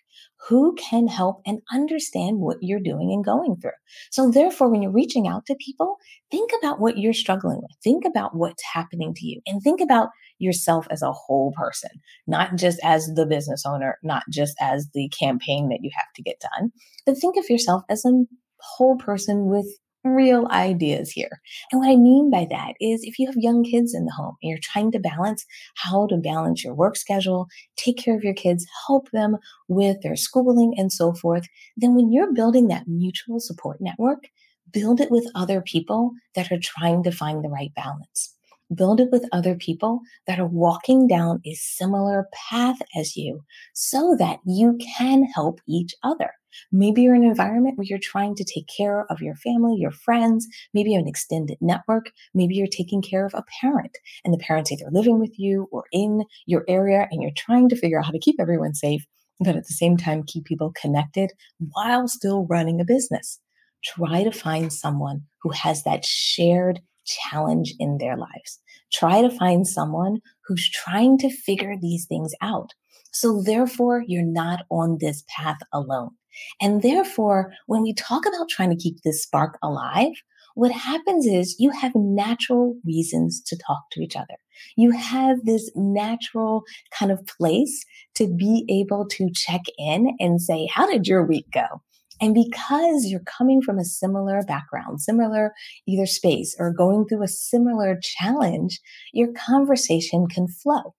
who 0.48 0.74
can 0.74 1.08
help 1.08 1.40
and 1.46 1.60
understand 1.72 2.38
what 2.38 2.58
you're 2.60 2.80
doing 2.80 3.10
and 3.12 3.24
going 3.24 3.56
through. 3.56 3.70
So 4.10 4.30
therefore, 4.30 4.70
when 4.70 4.82
you're 4.82 4.92
reaching 4.92 5.26
out 5.26 5.46
to 5.46 5.56
people, 5.56 5.96
think 6.30 6.50
about 6.58 6.78
what 6.80 6.98
you're 6.98 7.12
struggling 7.12 7.56
with. 7.56 7.72
Think 7.82 8.04
about 8.04 8.36
what's 8.36 8.62
happening 8.72 9.14
to 9.14 9.26
you 9.26 9.40
and 9.46 9.62
think 9.62 9.80
about 9.80 10.08
yourself 10.38 10.86
as 10.90 11.02
a 11.02 11.12
whole 11.12 11.52
person, 11.56 11.90
not 12.26 12.56
just 12.56 12.78
as 12.84 13.06
the 13.14 13.26
business 13.26 13.64
owner, 13.66 13.98
not 14.02 14.22
just 14.30 14.54
as 14.60 14.88
the 14.94 15.10
campaign 15.18 15.68
that 15.70 15.80
you 15.82 15.90
have 15.94 16.12
to 16.14 16.22
get 16.22 16.40
done, 16.40 16.70
but 17.04 17.16
think 17.16 17.36
of 17.36 17.48
yourself 17.48 17.82
as 17.88 18.04
a 18.04 18.12
whole 18.60 18.96
person 18.96 19.46
with 19.46 19.66
real 20.14 20.46
ideas 20.50 21.10
here. 21.10 21.40
And 21.70 21.80
what 21.80 21.90
I 21.90 21.96
mean 21.96 22.30
by 22.30 22.46
that 22.50 22.74
is 22.80 23.02
if 23.02 23.18
you 23.18 23.26
have 23.26 23.36
young 23.36 23.64
kids 23.64 23.94
in 23.94 24.04
the 24.04 24.12
home 24.12 24.36
and 24.42 24.50
you're 24.50 24.58
trying 24.62 24.92
to 24.92 24.98
balance 24.98 25.44
how 25.74 26.06
to 26.06 26.16
balance 26.16 26.62
your 26.62 26.74
work 26.74 26.96
schedule, 26.96 27.48
take 27.76 27.98
care 27.98 28.16
of 28.16 28.24
your 28.24 28.34
kids, 28.34 28.66
help 28.86 29.10
them 29.10 29.36
with 29.68 30.02
their 30.02 30.16
schooling 30.16 30.74
and 30.76 30.92
so 30.92 31.12
forth, 31.12 31.46
then 31.76 31.94
when 31.94 32.12
you're 32.12 32.32
building 32.32 32.68
that 32.68 32.86
mutual 32.86 33.40
support 33.40 33.80
network, 33.80 34.28
build 34.72 35.00
it 35.00 35.10
with 35.10 35.30
other 35.34 35.60
people 35.60 36.12
that 36.34 36.52
are 36.52 36.60
trying 36.60 37.02
to 37.02 37.10
find 37.10 37.44
the 37.44 37.48
right 37.48 37.72
balance. 37.74 38.35
Build 38.74 39.00
it 39.00 39.10
with 39.12 39.28
other 39.32 39.54
people 39.54 40.00
that 40.26 40.40
are 40.40 40.46
walking 40.46 41.06
down 41.06 41.40
a 41.44 41.54
similar 41.54 42.26
path 42.50 42.78
as 42.96 43.16
you 43.16 43.44
so 43.74 44.16
that 44.18 44.40
you 44.44 44.78
can 44.98 45.24
help 45.24 45.60
each 45.68 45.94
other. 46.02 46.30
Maybe 46.72 47.02
you're 47.02 47.14
in 47.14 47.22
an 47.22 47.30
environment 47.30 47.76
where 47.76 47.84
you're 47.84 47.98
trying 47.98 48.34
to 48.36 48.44
take 48.44 48.66
care 48.74 49.06
of 49.10 49.20
your 49.20 49.34
family, 49.36 49.76
your 49.78 49.90
friends, 49.90 50.46
maybe 50.74 50.90
you 50.90 50.96
have 50.96 51.04
an 51.04 51.08
extended 51.08 51.58
network. 51.60 52.10
Maybe 52.34 52.54
you're 52.54 52.66
taking 52.66 53.02
care 53.02 53.26
of 53.26 53.34
a 53.34 53.44
parent 53.60 53.96
and 54.24 54.32
the 54.32 54.38
parent's 54.38 54.72
either 54.72 54.86
living 54.90 55.18
with 55.18 55.38
you 55.38 55.68
or 55.70 55.84
in 55.92 56.24
your 56.46 56.64
area 56.68 57.08
and 57.10 57.22
you're 57.22 57.30
trying 57.36 57.68
to 57.68 57.76
figure 57.76 57.98
out 57.98 58.06
how 58.06 58.12
to 58.12 58.18
keep 58.18 58.36
everyone 58.40 58.74
safe, 58.74 59.04
but 59.40 59.56
at 59.56 59.66
the 59.66 59.74
same 59.74 59.96
time, 59.96 60.24
keep 60.24 60.44
people 60.44 60.72
connected 60.80 61.32
while 61.72 62.08
still 62.08 62.46
running 62.46 62.80
a 62.80 62.84
business. 62.84 63.38
Try 63.84 64.24
to 64.24 64.32
find 64.32 64.72
someone 64.72 65.22
who 65.42 65.50
has 65.50 65.84
that 65.84 66.04
shared 66.04 66.80
challenge 67.06 67.74
in 67.78 67.98
their 67.98 68.16
lives. 68.16 68.60
Try 68.92 69.22
to 69.22 69.30
find 69.30 69.66
someone 69.66 70.18
who's 70.46 70.68
trying 70.70 71.18
to 71.18 71.30
figure 71.30 71.76
these 71.80 72.06
things 72.06 72.34
out. 72.42 72.74
So 73.12 73.42
therefore, 73.42 74.04
you're 74.06 74.22
not 74.22 74.64
on 74.70 74.98
this 75.00 75.24
path 75.28 75.58
alone. 75.72 76.10
And 76.60 76.82
therefore, 76.82 77.52
when 77.66 77.82
we 77.82 77.94
talk 77.94 78.26
about 78.26 78.48
trying 78.50 78.70
to 78.70 78.76
keep 78.76 79.02
this 79.02 79.22
spark 79.22 79.58
alive, 79.62 80.12
what 80.54 80.72
happens 80.72 81.26
is 81.26 81.56
you 81.58 81.70
have 81.70 81.92
natural 81.94 82.76
reasons 82.84 83.42
to 83.42 83.56
talk 83.56 83.84
to 83.92 84.00
each 84.00 84.16
other. 84.16 84.36
You 84.76 84.90
have 84.90 85.44
this 85.44 85.70
natural 85.74 86.64
kind 86.90 87.12
of 87.12 87.26
place 87.26 87.84
to 88.14 88.26
be 88.26 88.64
able 88.68 89.06
to 89.08 89.30
check 89.34 89.62
in 89.78 90.16
and 90.18 90.40
say, 90.40 90.66
how 90.66 90.86
did 90.90 91.06
your 91.06 91.24
week 91.24 91.46
go? 91.52 91.82
And 92.20 92.34
because 92.34 93.06
you're 93.06 93.20
coming 93.20 93.60
from 93.60 93.78
a 93.78 93.84
similar 93.84 94.42
background, 94.46 95.00
similar 95.00 95.52
either 95.86 96.06
space 96.06 96.56
or 96.58 96.72
going 96.72 97.06
through 97.06 97.22
a 97.22 97.28
similar 97.28 97.98
challenge, 98.02 98.80
your 99.12 99.32
conversation 99.32 100.26
can 100.26 100.48
flow. 100.48 100.94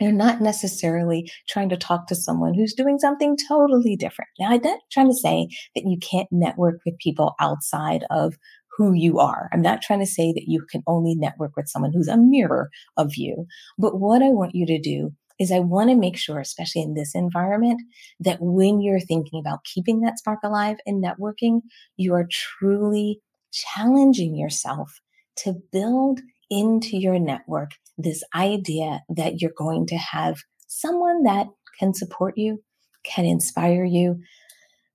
You're 0.00 0.12
not 0.12 0.40
necessarily 0.40 1.30
trying 1.48 1.70
to 1.70 1.76
talk 1.76 2.06
to 2.08 2.14
someone 2.14 2.54
who's 2.54 2.74
doing 2.74 2.98
something 2.98 3.36
totally 3.48 3.96
different. 3.96 4.28
Now, 4.38 4.50
I'm 4.50 4.60
not 4.62 4.80
trying 4.92 5.08
to 5.08 5.16
say 5.16 5.48
that 5.74 5.84
you 5.86 5.98
can't 5.98 6.28
network 6.30 6.80
with 6.84 6.98
people 6.98 7.34
outside 7.40 8.04
of 8.10 8.34
who 8.76 8.92
you 8.92 9.18
are. 9.18 9.48
I'm 9.52 9.62
not 9.62 9.80
trying 9.80 10.00
to 10.00 10.06
say 10.06 10.32
that 10.34 10.48
you 10.48 10.64
can 10.70 10.82
only 10.86 11.14
network 11.14 11.56
with 11.56 11.68
someone 11.68 11.92
who's 11.94 12.08
a 12.08 12.18
mirror 12.18 12.68
of 12.98 13.16
you. 13.16 13.46
But 13.78 13.98
what 13.98 14.22
I 14.22 14.28
want 14.28 14.54
you 14.54 14.66
to 14.66 14.78
do 14.78 15.14
is 15.38 15.52
I 15.52 15.58
want 15.58 15.90
to 15.90 15.96
make 15.96 16.16
sure, 16.16 16.40
especially 16.40 16.82
in 16.82 16.94
this 16.94 17.14
environment, 17.14 17.82
that 18.20 18.38
when 18.40 18.80
you're 18.80 19.00
thinking 19.00 19.38
about 19.38 19.64
keeping 19.64 20.00
that 20.00 20.18
spark 20.18 20.40
alive 20.42 20.78
and 20.86 21.02
networking, 21.02 21.62
you 21.96 22.14
are 22.14 22.26
truly 22.30 23.20
challenging 23.52 24.34
yourself 24.34 25.00
to 25.36 25.54
build 25.72 26.20
into 26.50 26.96
your 26.96 27.18
network 27.18 27.72
this 27.98 28.22
idea 28.34 29.02
that 29.08 29.40
you're 29.40 29.52
going 29.56 29.86
to 29.86 29.96
have 29.96 30.38
someone 30.66 31.22
that 31.22 31.46
can 31.78 31.94
support 31.94 32.36
you, 32.36 32.62
can 33.04 33.24
inspire 33.24 33.84
you, 33.84 34.20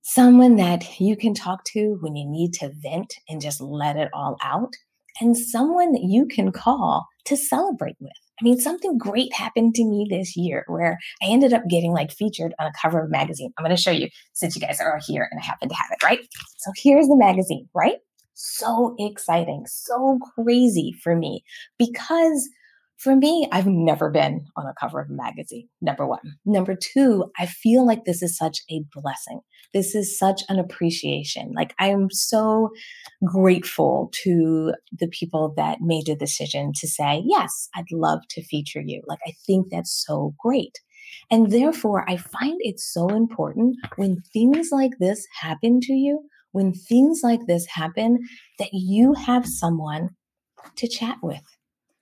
someone 0.02 0.56
that 0.56 1.00
you 1.00 1.16
can 1.16 1.34
talk 1.34 1.64
to 1.64 1.98
when 2.02 2.16
you 2.16 2.28
need 2.28 2.54
to 2.54 2.72
vent 2.78 3.14
and 3.30 3.42
just 3.42 3.62
let 3.62 3.98
it 3.98 4.10
all 4.14 4.38
out, 4.44 4.74
and 5.20 5.38
someone 5.38 5.92
that 5.92 6.04
you 6.04 6.26
can 6.26 6.52
call 6.52 7.08
to 7.26 7.38
celebrate 7.38 7.96
with. 8.00 8.12
I 8.42 8.44
mean, 8.44 8.60
something 8.60 8.98
great 8.98 9.34
happened 9.34 9.76
to 9.76 9.86
me 9.86 10.08
this 10.10 10.36
year 10.36 10.66
where 10.68 10.98
I 11.22 11.28
ended 11.28 11.54
up 11.54 11.68
getting 11.70 11.92
like 11.92 12.12
featured 12.12 12.54
on 12.60 12.66
a 12.66 12.72
cover 12.82 13.02
of 13.02 13.06
a 13.06 13.10
magazine. 13.10 13.54
I'm 13.58 13.64
going 13.64 13.76
to 13.76 13.82
show 13.82 13.92
you 13.92 14.10
since 14.34 14.56
you 14.56 14.62
guys 14.62 14.80
are 14.82 15.00
here 15.06 15.28
and 15.30 15.40
I 15.40 15.46
happen 15.46 15.70
to 15.70 15.76
have 15.76 15.92
it, 15.92 16.04
right? 16.04 16.20
So 16.58 16.72
here's 16.76 17.08
the 17.08 17.16
magazine, 17.16 17.70
right? 17.76 17.98
So 18.34 18.96
exciting, 18.98 19.66
so 19.68 20.18
crazy 20.36 20.96
for 21.04 21.16
me 21.16 21.44
because 21.78 22.50
for 22.98 23.16
me, 23.16 23.48
I've 23.52 23.68
never 23.68 24.12
been 24.12 24.46
on 24.56 24.68
a 24.68 24.74
cover 24.80 25.02
of 25.02 25.10
a 25.10 25.14
magazine, 25.14 25.68
number 25.82 26.06
one. 26.06 26.38
Number 26.46 26.76
two, 26.76 27.32
I 27.40 27.48
feel 27.48 27.86
like 27.86 28.06
this 28.06 28.22
is 28.22 28.38
such 28.38 28.60
a 28.70 28.84
blessing. 28.94 29.42
This 29.74 29.96
is 29.96 30.18
such 30.18 30.42
an 30.50 30.60
appreciation. 30.60 31.54
Like, 31.56 31.74
I 31.80 31.88
am 31.88 32.10
so 32.12 32.72
grateful 33.26 34.12
to 34.24 34.74
the 34.92 35.08
people 35.08 35.54
that 35.58 35.80
made 35.82 36.08
the 36.08 36.16
decision 36.16 36.74
to 36.80 36.88
say, 36.88 37.24
yes, 37.26 37.70
I'd 37.76 37.92
love 37.92 38.20
to 38.32 38.44
feature 38.44 38.82
you. 38.82 39.02
Like, 39.08 39.20
I 39.26 39.34
think 39.46 39.68
that's 39.72 40.04
so 40.06 40.34
great. 40.40 40.80
And 41.30 41.52
therefore, 41.52 42.10
I 42.10 42.18
find 42.18 42.58
it 42.60 42.80
so 42.80 43.10
important 43.10 43.78
when 43.96 44.22
things 44.34 44.70
like 44.72 44.92
this 45.00 45.26
happen 45.40 45.80
to 45.82 45.94
you, 45.94 46.24
when 46.52 46.74
things 46.74 47.22
like 47.24 47.48
this 47.48 47.66
happen, 47.68 48.20
that 48.60 48.74
you 48.74 49.14
have 49.14 49.46
someone 49.48 50.10
to 50.76 50.88
chat 50.88 51.18
with 51.22 51.44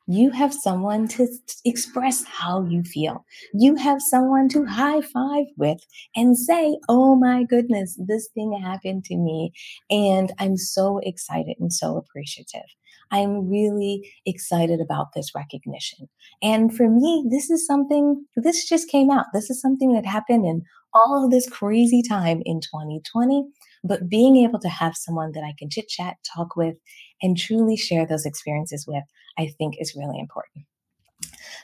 you 0.09 0.31
have 0.31 0.51
someone 0.51 1.07
to 1.07 1.27
express 1.63 2.23
how 2.25 2.65
you 2.65 2.81
feel. 2.81 3.23
You 3.53 3.75
have 3.75 4.01
someone 4.01 4.49
to 4.49 4.65
high 4.65 5.01
five 5.01 5.45
with 5.55 5.85
and 6.15 6.35
say, 6.35 6.79
Oh 6.89 7.15
my 7.15 7.43
goodness, 7.43 7.95
this 8.03 8.27
thing 8.33 8.59
happened 8.59 9.05
to 9.05 9.15
me. 9.15 9.51
And 9.89 10.31
I'm 10.39 10.57
so 10.57 10.99
excited 11.03 11.57
and 11.59 11.71
so 11.71 11.95
appreciative. 11.95 12.65
I'm 13.11 13.49
really 13.49 14.11
excited 14.25 14.81
about 14.81 15.13
this 15.15 15.31
recognition. 15.35 16.09
And 16.41 16.75
for 16.75 16.89
me, 16.89 17.27
this 17.29 17.51
is 17.51 17.65
something, 17.67 18.25
this 18.35 18.67
just 18.67 18.89
came 18.89 19.11
out. 19.11 19.25
This 19.33 19.51
is 19.51 19.61
something 19.61 19.93
that 19.93 20.05
happened 20.07 20.45
in 20.45 20.63
all 20.93 21.23
of 21.23 21.31
this 21.31 21.47
crazy 21.47 22.01
time 22.01 22.41
in 22.45 22.61
2020. 22.61 23.45
But 23.83 24.09
being 24.09 24.38
able 24.38 24.59
to 24.59 24.69
have 24.69 24.95
someone 24.95 25.31
that 25.33 25.43
I 25.43 25.53
can 25.57 25.69
chit 25.69 25.88
chat, 25.88 26.17
talk 26.36 26.55
with, 26.55 26.75
and 27.21 27.38
truly 27.38 27.77
share 27.77 28.05
those 28.05 28.25
experiences 28.25 28.86
with, 28.88 29.03
I 29.38 29.48
think 29.57 29.75
is 29.79 29.95
really 29.95 30.19
important. 30.19 30.65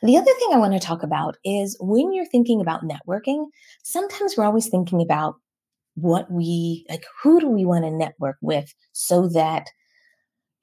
The 0.01 0.17
other 0.17 0.33
thing 0.39 0.49
I 0.53 0.57
want 0.57 0.73
to 0.73 0.79
talk 0.79 1.03
about 1.03 1.37
is 1.43 1.77
when 1.79 2.13
you're 2.13 2.25
thinking 2.25 2.61
about 2.61 2.83
networking, 2.83 3.45
sometimes 3.83 4.35
we're 4.37 4.45
always 4.45 4.67
thinking 4.67 5.01
about 5.01 5.35
what 5.95 6.29
we 6.29 6.85
like, 6.89 7.05
who 7.23 7.39
do 7.39 7.47
we 7.49 7.65
want 7.65 7.85
to 7.85 7.91
network 7.91 8.37
with 8.41 8.73
so 8.91 9.27
that 9.29 9.69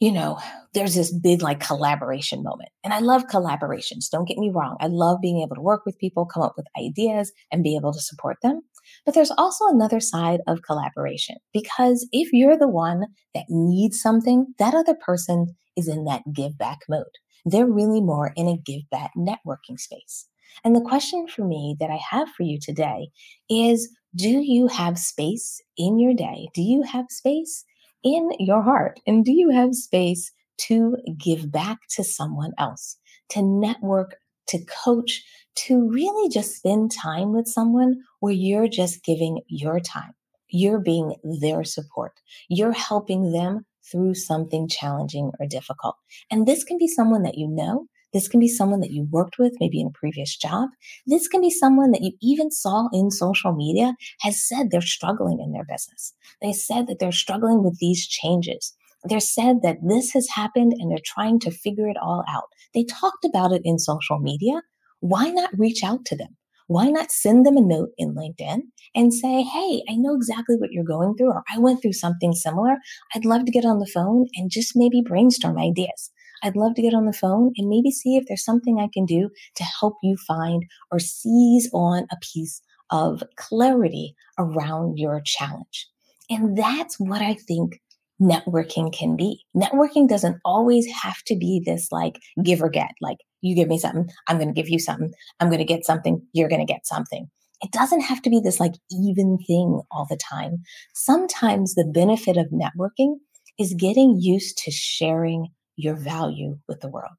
you 0.02 0.10
know, 0.10 0.36
there's 0.74 0.96
this 0.96 1.12
big 1.12 1.42
like 1.42 1.60
collaboration 1.60 2.42
moment. 2.42 2.70
And 2.82 2.92
I 2.92 2.98
love 2.98 3.28
collaborations. 3.28 4.10
Don't 4.10 4.26
get 4.26 4.36
me 4.36 4.50
wrong. 4.50 4.76
I 4.80 4.88
love 4.88 5.20
being 5.22 5.40
able 5.42 5.54
to 5.54 5.62
work 5.62 5.86
with 5.86 5.96
people, 5.96 6.26
come 6.26 6.42
up 6.42 6.54
with 6.56 6.66
ideas, 6.76 7.30
and 7.52 7.62
be 7.62 7.76
able 7.76 7.92
to 7.92 8.00
support 8.00 8.36
them. 8.42 8.62
But 9.04 9.14
there's 9.14 9.30
also 9.32 9.66
another 9.66 10.00
side 10.00 10.40
of 10.46 10.62
collaboration 10.62 11.36
because 11.52 12.06
if 12.12 12.32
you're 12.32 12.58
the 12.58 12.68
one 12.68 13.06
that 13.34 13.46
needs 13.48 14.00
something, 14.00 14.46
that 14.58 14.74
other 14.74 14.94
person 14.94 15.56
is 15.76 15.88
in 15.88 16.04
that 16.04 16.22
give 16.32 16.58
back 16.58 16.80
mode. 16.88 17.04
They're 17.44 17.66
really 17.66 18.00
more 18.00 18.32
in 18.36 18.48
a 18.48 18.56
give 18.56 18.88
back 18.90 19.12
networking 19.16 19.78
space. 19.78 20.26
And 20.64 20.76
the 20.76 20.80
question 20.82 21.26
for 21.26 21.44
me 21.44 21.76
that 21.80 21.90
I 21.90 21.98
have 22.10 22.28
for 22.36 22.42
you 22.42 22.58
today 22.60 23.08
is 23.48 23.88
do 24.14 24.28
you 24.28 24.66
have 24.68 24.98
space 24.98 25.60
in 25.78 25.98
your 25.98 26.14
day? 26.14 26.48
Do 26.54 26.62
you 26.62 26.82
have 26.82 27.06
space 27.08 27.64
in 28.04 28.30
your 28.38 28.62
heart? 28.62 29.00
And 29.06 29.24
do 29.24 29.32
you 29.32 29.50
have 29.50 29.74
space 29.74 30.30
to 30.58 30.96
give 31.18 31.50
back 31.50 31.78
to 31.96 32.04
someone 32.04 32.52
else, 32.58 32.98
to 33.30 33.42
network, 33.42 34.16
to 34.48 34.58
coach, 34.84 35.22
to 35.54 35.88
really 35.88 36.28
just 36.28 36.56
spend 36.56 36.92
time 36.92 37.32
with 37.32 37.46
someone 37.48 38.02
where 38.22 38.32
you're 38.32 38.68
just 38.68 39.02
giving 39.02 39.40
your 39.48 39.80
time? 39.80 40.12
You're 40.48 40.78
being 40.78 41.16
their 41.40 41.64
support. 41.64 42.12
You're 42.48 42.72
helping 42.72 43.32
them 43.32 43.66
through 43.90 44.14
something 44.14 44.68
challenging 44.68 45.32
or 45.40 45.46
difficult. 45.46 45.96
And 46.30 46.46
this 46.46 46.62
can 46.62 46.78
be 46.78 46.86
someone 46.86 47.24
that 47.24 47.36
you 47.36 47.48
know. 47.48 47.86
This 48.12 48.28
can 48.28 48.38
be 48.38 48.46
someone 48.46 48.78
that 48.78 48.92
you 48.92 49.08
worked 49.10 49.38
with, 49.40 49.56
maybe 49.58 49.80
in 49.80 49.88
a 49.88 49.98
previous 49.98 50.36
job. 50.36 50.68
This 51.04 51.26
can 51.26 51.40
be 51.40 51.50
someone 51.50 51.90
that 51.90 52.02
you 52.02 52.12
even 52.22 52.52
saw 52.52 52.88
in 52.92 53.10
social 53.10 53.52
media 53.56 53.96
has 54.20 54.46
said 54.46 54.70
they're 54.70 54.82
struggling 54.82 55.40
in 55.40 55.50
their 55.50 55.64
business. 55.64 56.14
They 56.40 56.52
said 56.52 56.86
that 56.86 57.00
they're 57.00 57.10
struggling 57.10 57.64
with 57.64 57.80
these 57.80 58.06
changes. 58.06 58.72
They're 59.02 59.18
said 59.18 59.62
that 59.62 59.78
this 59.82 60.12
has 60.12 60.28
happened 60.28 60.74
and 60.78 60.92
they're 60.92 60.98
trying 61.04 61.40
to 61.40 61.50
figure 61.50 61.88
it 61.88 61.96
all 62.00 62.22
out. 62.28 62.44
They 62.72 62.84
talked 62.84 63.24
about 63.24 63.50
it 63.50 63.62
in 63.64 63.80
social 63.80 64.20
media. 64.20 64.62
Why 65.00 65.30
not 65.30 65.58
reach 65.58 65.82
out 65.82 66.04
to 66.04 66.16
them? 66.16 66.36
Why 66.68 66.88
not 66.88 67.12
send 67.12 67.44
them 67.44 67.56
a 67.56 67.60
note 67.60 67.90
in 67.98 68.14
LinkedIn 68.14 68.60
and 68.94 69.12
say, 69.12 69.42
Hey, 69.42 69.82
I 69.88 69.96
know 69.96 70.14
exactly 70.14 70.56
what 70.56 70.70
you're 70.72 70.84
going 70.84 71.14
through, 71.16 71.32
or 71.32 71.42
I 71.54 71.58
went 71.58 71.82
through 71.82 71.94
something 71.94 72.32
similar. 72.32 72.76
I'd 73.14 73.24
love 73.24 73.44
to 73.44 73.52
get 73.52 73.64
on 73.64 73.78
the 73.78 73.90
phone 73.92 74.26
and 74.36 74.50
just 74.50 74.72
maybe 74.74 75.02
brainstorm 75.04 75.58
ideas. 75.58 76.10
I'd 76.42 76.56
love 76.56 76.74
to 76.74 76.82
get 76.82 76.94
on 76.94 77.06
the 77.06 77.12
phone 77.12 77.52
and 77.56 77.68
maybe 77.68 77.90
see 77.90 78.16
if 78.16 78.24
there's 78.26 78.44
something 78.44 78.78
I 78.78 78.88
can 78.92 79.06
do 79.06 79.30
to 79.56 79.64
help 79.64 79.94
you 80.02 80.16
find 80.26 80.64
or 80.90 80.98
seize 80.98 81.70
on 81.72 82.06
a 82.10 82.16
piece 82.20 82.60
of 82.90 83.22
clarity 83.36 84.14
around 84.38 84.98
your 84.98 85.22
challenge. 85.24 85.88
And 86.28 86.56
that's 86.56 86.98
what 86.98 87.22
I 87.22 87.34
think 87.34 87.80
networking 88.20 88.92
can 88.92 89.16
be. 89.16 89.44
Networking 89.56 90.08
doesn't 90.08 90.38
always 90.44 90.86
have 91.02 91.22
to 91.26 91.36
be 91.36 91.62
this 91.64 91.88
like 91.90 92.18
give 92.42 92.62
or 92.62 92.68
get, 92.68 92.92
like 93.00 93.18
you 93.42 93.54
give 93.54 93.68
me 93.68 93.78
something, 93.78 94.08
I'm 94.28 94.38
going 94.38 94.48
to 94.48 94.60
give 94.60 94.70
you 94.70 94.78
something, 94.78 95.12
I'm 95.40 95.48
going 95.48 95.58
to 95.58 95.64
get 95.64 95.84
something, 95.84 96.22
you're 96.32 96.48
going 96.48 96.66
to 96.66 96.72
get 96.72 96.86
something. 96.86 97.28
It 97.60 97.70
doesn't 97.70 98.00
have 98.00 98.22
to 98.22 98.30
be 98.30 98.40
this 98.40 98.58
like 98.58 98.74
even 98.90 99.38
thing 99.46 99.82
all 99.92 100.06
the 100.08 100.16
time. 100.16 100.62
Sometimes 100.94 101.74
the 101.74 101.84
benefit 101.84 102.36
of 102.36 102.46
networking 102.50 103.16
is 103.58 103.74
getting 103.74 104.18
used 104.20 104.58
to 104.58 104.70
sharing 104.70 105.48
your 105.76 105.94
value 105.94 106.58
with 106.68 106.80
the 106.80 106.88
world, 106.88 107.10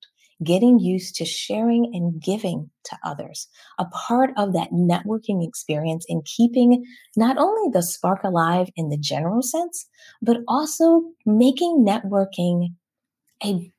getting 0.44 0.80
used 0.80 1.16
to 1.16 1.26
sharing 1.26 1.90
and 1.94 2.22
giving 2.22 2.70
to 2.86 2.98
others, 3.06 3.48
a 3.80 3.86
part 3.86 4.32
of 4.38 4.54
that 4.54 4.72
networking 4.72 5.48
experience 5.48 6.06
in 6.10 6.22
keeping 6.26 6.84
not 7.16 7.38
only 7.38 7.70
the 7.72 7.82
spark 7.82 8.24
alive 8.24 8.68
in 8.76 8.90
the 8.90 8.98
general 8.98 9.42
sense, 9.42 9.88
but 10.22 10.38
also 10.48 11.04
making 11.26 11.86
networking 11.88 12.74
a 13.46 13.72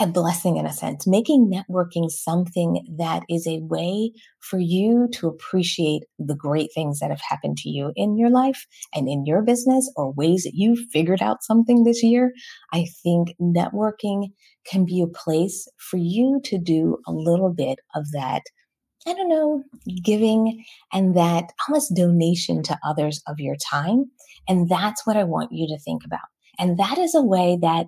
a 0.00 0.06
blessing 0.06 0.56
in 0.56 0.66
a 0.66 0.72
sense, 0.72 1.06
making 1.06 1.50
networking 1.50 2.08
something 2.08 2.84
that 2.98 3.22
is 3.28 3.46
a 3.46 3.58
way 3.62 4.12
for 4.40 4.58
you 4.58 5.08
to 5.12 5.26
appreciate 5.26 6.04
the 6.18 6.36
great 6.36 6.70
things 6.72 7.00
that 7.00 7.10
have 7.10 7.20
happened 7.28 7.56
to 7.58 7.68
you 7.68 7.92
in 7.96 8.16
your 8.16 8.30
life 8.30 8.66
and 8.94 9.08
in 9.08 9.26
your 9.26 9.42
business 9.42 9.90
or 9.96 10.12
ways 10.12 10.44
that 10.44 10.54
you 10.54 10.76
figured 10.92 11.20
out 11.20 11.42
something 11.42 11.82
this 11.82 12.02
year. 12.02 12.32
I 12.72 12.86
think 13.02 13.34
networking 13.40 14.28
can 14.64 14.84
be 14.84 15.02
a 15.02 15.06
place 15.06 15.66
for 15.78 15.96
you 15.96 16.40
to 16.44 16.58
do 16.58 16.98
a 17.06 17.12
little 17.12 17.52
bit 17.52 17.78
of 17.94 18.04
that 18.12 18.42
I 19.06 19.14
don't 19.14 19.28
know, 19.28 19.62
giving 20.02 20.64
and 20.92 21.16
that 21.16 21.52
almost 21.66 21.94
donation 21.94 22.62
to 22.64 22.78
others 22.84 23.22
of 23.26 23.36
your 23.38 23.56
time. 23.56 24.10
And 24.48 24.68
that's 24.68 25.06
what 25.06 25.16
I 25.16 25.24
want 25.24 25.52
you 25.52 25.66
to 25.68 25.82
think 25.82 26.04
about. 26.04 26.20
And 26.58 26.78
that 26.78 26.98
is 26.98 27.14
a 27.14 27.22
way 27.22 27.56
that 27.62 27.86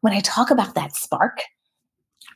when 0.00 0.12
I 0.12 0.20
talk 0.20 0.50
about 0.50 0.74
that 0.74 0.96
spark, 0.96 1.40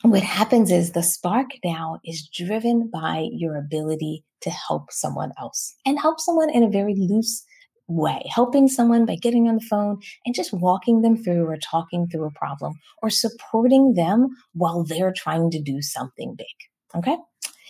what 0.02 0.22
happens 0.22 0.70
is 0.70 0.92
the 0.92 1.02
spark 1.02 1.50
now 1.64 1.98
is 2.04 2.28
driven 2.28 2.90
by 2.90 3.28
your 3.32 3.56
ability 3.56 4.24
to 4.42 4.50
help 4.50 4.92
someone 4.92 5.32
else 5.38 5.74
and 5.86 5.98
help 5.98 6.20
someone 6.20 6.50
in 6.50 6.62
a 6.62 6.68
very 6.68 6.94
loose 6.94 7.42
way, 7.86 8.22
helping 8.28 8.68
someone 8.68 9.06
by 9.06 9.16
getting 9.16 9.48
on 9.48 9.56
the 9.56 9.60
phone 9.62 9.98
and 10.26 10.34
just 10.34 10.52
walking 10.52 11.02
them 11.02 11.16
through 11.16 11.46
or 11.46 11.56
talking 11.56 12.06
through 12.06 12.26
a 12.26 12.30
problem 12.32 12.74
or 13.02 13.10
supporting 13.10 13.94
them 13.94 14.28
while 14.52 14.84
they're 14.84 15.12
trying 15.12 15.50
to 15.50 15.60
do 15.60 15.80
something 15.80 16.34
big. 16.34 16.46
Okay. 16.94 17.16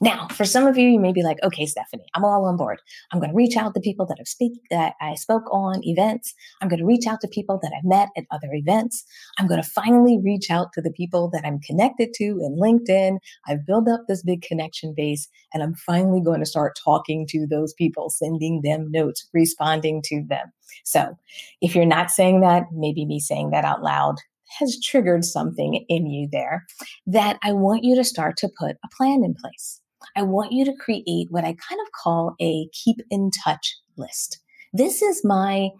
Now, 0.01 0.29
for 0.29 0.45
some 0.45 0.67
of 0.67 0.77
you, 0.77 0.89
you 0.89 1.01
may 1.01 1.13
be 1.13 1.23
like, 1.23 1.39
okay, 1.43 1.67
Stephanie, 1.67 2.07
I'm 2.15 2.25
all 2.25 2.45
on 2.47 2.57
board. 2.57 2.81
I'm 3.13 3.21
going 3.21 3.31
to 3.31 3.37
reach 3.37 3.57
out 3.57 3.75
to 3.75 3.81
people 3.81 4.07
that 4.07 4.17
I've 4.21 4.29
speak 4.29 4.53
that 4.71 4.95
I 5.01 5.15
spoke 5.15 5.45
on 5.53 5.85
events. 5.85 6.35
I'm 6.61 6.69
going 6.69 6.81
to 6.81 6.87
reach 6.87 7.07
out 7.07 7.21
to 7.21 7.29
people 7.29 7.59
that 7.63 7.73
I've 7.77 7.85
met 7.85 8.09
at 8.17 8.25
other 8.31 8.49
events. 8.53 9.05
I'm 9.39 9.47
going 9.47 9.63
to 9.63 9.69
finally 9.69 10.19
reach 10.23 10.51
out 10.51 10.73
to 10.75 10.83
the 10.83 10.91
people 10.91 11.31
that 11.33 11.45
I'm 11.45 11.61
connected 11.61 12.13
to 12.15 12.25
in 12.25 12.59
LinkedIn. 12.61 13.19
I've 13.47 13.67
built 13.67 13.89
up 13.89 14.03
this 14.09 14.23
big 14.23 14.43
connection 14.43 14.95
base 14.97 15.29
and 15.53 15.63
I'm 15.63 15.75
finally 15.75 16.21
going 16.21 16.41
to 16.41 16.47
start 16.47 16.79
talking 16.83 17.27
to 17.29 17.47
those 17.49 17.73
people, 17.75 18.11
sending 18.11 18.63
them 18.63 18.91
notes, 18.91 19.29
responding 19.33 20.03
to 20.07 20.25
them. 20.29 20.53
So 20.85 21.17
if 21.61 21.75
you're 21.75 21.87
not 21.87 22.11
saying 22.11 22.41
that, 22.41 22.65
maybe 22.73 23.07
me 23.07 23.21
saying 23.21 23.51
that 23.51 23.65
out 23.65 23.83
loud 23.83 24.17
has 24.59 24.81
triggered 24.83 25.25
something 25.25 25.85
in 25.89 26.07
you 26.07 26.29
there 26.31 26.65
that 27.07 27.39
I 27.43 27.53
want 27.53 27.85
you 27.85 27.97
to 27.97 28.05
start 28.05 28.37
to 28.39 28.49
put 28.59 28.77
a 28.85 28.89
plan 28.97 29.25
in 29.25 29.35
place. 29.35 29.81
I 30.17 30.23
want 30.23 30.53
you 30.53 30.65
to 30.65 30.75
create 30.75 31.29
what 31.31 31.45
I 31.45 31.57
kind 31.69 31.81
of 31.81 31.93
call 31.93 32.35
a 32.41 32.69
keep 32.73 32.97
in 33.11 33.31
touch 33.31 33.77
list. 33.97 34.41
This 34.73 35.03
is 35.03 35.25
my 35.25 35.71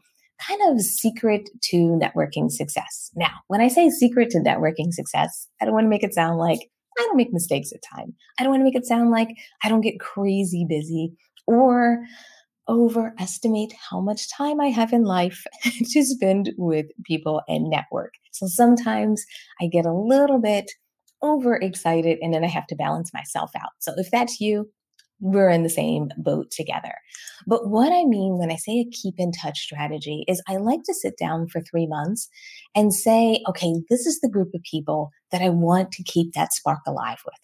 kind 0.47 0.61
of 0.69 0.81
secret 0.81 1.49
to 1.63 1.77
networking 1.77 2.51
success. 2.51 3.11
Now, 3.15 3.33
when 3.49 3.61
I 3.61 3.69
say 3.69 3.89
secret 3.91 4.31
to 4.31 4.39
networking 4.39 4.93
success, 4.93 5.49
I 5.61 5.65
don't 5.65 5.75
want 5.75 5.85
to 5.85 5.91
make 5.91 6.05
it 6.05 6.15
sound 6.15 6.39
like 6.39 6.71
I 6.99 7.03
don't 7.03 7.17
make 7.17 7.33
mistakes 7.33 7.73
at 7.73 7.81
time. 7.83 8.15
I 8.39 8.43
don't 8.43 8.53
want 8.53 8.61
to 8.61 8.65
make 8.65 8.77
it 8.77 8.87
sound 8.87 9.11
like 9.11 9.29
I 9.63 9.69
don't 9.69 9.81
get 9.81 10.01
crazy 10.01 10.65
busy 10.69 11.13
or 11.47 12.05
overestimate 12.69 13.73
how 13.91 14.01
much 14.01 14.31
time 14.31 14.61
I 14.61 14.69
have 14.69 14.93
in 14.93 15.05
life 15.05 15.45
to 15.65 16.05
spend 16.05 16.53
with 16.57 16.87
people 17.05 17.43
and 17.49 17.69
network. 17.69 18.15
So 18.33 18.47
sometimes 18.47 19.25
I 19.61 19.67
get 19.67 19.87
a 19.87 19.93
little 19.93 20.39
bit 20.39 20.71
overexcited 21.25 22.19
and 22.21 22.35
then 22.35 22.45
I 22.45 22.49
have 22.49 22.67
to 22.69 22.77
balance 22.77 23.13
myself 23.13 23.51
out. 23.57 23.71
So 23.81 23.93
if 23.97 24.11
that's 24.11 24.41
you, 24.41 24.71
we're 25.21 25.49
in 25.49 25.63
the 25.63 25.71
same 25.71 26.11
boat 26.19 26.51
together. 26.51 26.95
But 27.47 27.69
what 27.69 27.93
I 27.93 28.05
mean 28.05 28.39
when 28.39 28.51
I 28.51 28.57
say 28.57 28.81
a 28.81 28.85
keep 28.91 29.15
in 29.19 29.33
touch 29.33 29.59
strategy 29.59 30.25
is 30.29 30.43
I 30.49 30.57
like 30.57 30.83
to 30.85 30.95
sit 30.95 31.17
down 31.17 31.49
for 31.49 31.61
three 31.61 31.87
months 31.87 32.29
and 32.75 32.93
say, 32.93 33.43
okay, 33.49 33.75
this 33.89 34.07
is 34.07 34.21
the 34.21 34.29
group 34.29 34.51
of 34.55 34.63
people 34.71 35.11
that 35.31 35.41
I 35.41 35.49
want 35.49 35.93
to 35.93 36.03
keep 36.03 36.35
that 36.35 36.53
spark 36.53 36.81
alive 36.87 37.19
with. 37.25 37.39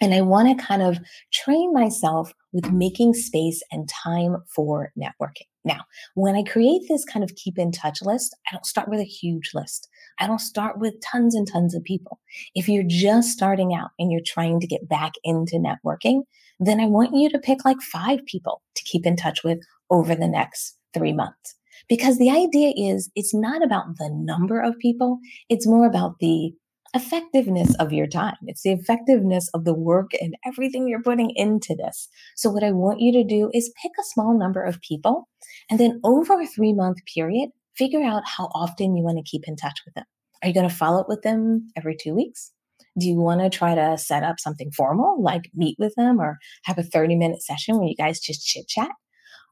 And 0.00 0.14
I 0.14 0.22
want 0.22 0.58
to 0.58 0.64
kind 0.64 0.82
of 0.82 0.98
train 1.32 1.72
myself 1.72 2.32
with 2.52 2.72
making 2.72 3.14
space 3.14 3.62
and 3.70 3.88
time 3.88 4.36
for 4.54 4.92
networking. 4.98 5.46
Now, 5.64 5.80
when 6.14 6.36
I 6.36 6.42
create 6.42 6.82
this 6.88 7.04
kind 7.04 7.22
of 7.22 7.34
keep 7.34 7.58
in 7.58 7.70
touch 7.70 8.00
list, 8.00 8.34
I 8.48 8.54
don't 8.54 8.64
start 8.64 8.88
with 8.88 9.00
a 9.00 9.04
huge 9.04 9.50
list. 9.52 9.88
I 10.18 10.26
don't 10.26 10.40
start 10.40 10.78
with 10.78 11.00
tons 11.02 11.34
and 11.34 11.46
tons 11.46 11.74
of 11.74 11.84
people. 11.84 12.18
If 12.54 12.68
you're 12.68 12.84
just 12.86 13.30
starting 13.30 13.74
out 13.74 13.90
and 13.98 14.10
you're 14.10 14.22
trying 14.24 14.60
to 14.60 14.66
get 14.66 14.88
back 14.88 15.12
into 15.22 15.56
networking, 15.56 16.22
then 16.58 16.80
I 16.80 16.86
want 16.86 17.14
you 17.14 17.28
to 17.30 17.38
pick 17.38 17.64
like 17.64 17.80
five 17.80 18.24
people 18.26 18.62
to 18.74 18.84
keep 18.84 19.04
in 19.04 19.16
touch 19.16 19.44
with 19.44 19.58
over 19.90 20.14
the 20.14 20.28
next 20.28 20.76
three 20.94 21.12
months. 21.12 21.54
Because 21.88 22.18
the 22.18 22.30
idea 22.30 22.72
is 22.76 23.10
it's 23.14 23.34
not 23.34 23.64
about 23.64 23.96
the 23.98 24.10
number 24.12 24.60
of 24.60 24.78
people. 24.78 25.18
It's 25.48 25.66
more 25.66 25.86
about 25.86 26.18
the 26.20 26.52
effectiveness 26.94 27.74
of 27.76 27.92
your 27.92 28.06
time. 28.06 28.36
It's 28.46 28.62
the 28.62 28.72
effectiveness 28.72 29.48
of 29.54 29.64
the 29.64 29.74
work 29.74 30.10
and 30.20 30.36
everything 30.44 30.88
you're 30.88 31.02
putting 31.02 31.30
into 31.36 31.74
this. 31.74 32.08
So 32.36 32.50
what 32.50 32.64
I 32.64 32.72
want 32.72 33.00
you 33.00 33.12
to 33.12 33.24
do 33.24 33.50
is 33.54 33.72
pick 33.80 33.92
a 34.00 34.04
small 34.04 34.36
number 34.36 34.62
of 34.62 34.80
people 34.80 35.28
and 35.70 35.78
then 35.78 36.00
over 36.02 36.40
a 36.40 36.46
three 36.46 36.72
month 36.72 36.98
period, 37.12 37.50
figure 37.76 38.02
out 38.02 38.22
how 38.26 38.46
often 38.54 38.96
you 38.96 39.04
want 39.04 39.18
to 39.18 39.30
keep 39.30 39.42
in 39.46 39.56
touch 39.56 39.80
with 39.84 39.94
them. 39.94 40.04
Are 40.42 40.48
you 40.48 40.54
going 40.54 40.68
to 40.68 40.74
follow 40.74 41.00
up 41.00 41.08
with 41.08 41.22
them 41.22 41.70
every 41.76 41.96
two 41.96 42.14
weeks? 42.14 42.52
Do 42.98 43.06
you 43.06 43.16
want 43.16 43.40
to 43.40 43.50
try 43.50 43.74
to 43.74 43.96
set 43.96 44.24
up 44.24 44.40
something 44.40 44.72
formal, 44.72 45.22
like 45.22 45.50
meet 45.54 45.76
with 45.78 45.94
them 45.96 46.20
or 46.20 46.38
have 46.64 46.78
a 46.78 46.82
30 46.82 47.16
minute 47.16 47.42
session 47.42 47.78
where 47.78 47.88
you 47.88 47.94
guys 47.94 48.18
just 48.18 48.44
chit 48.44 48.66
chat? 48.68 48.90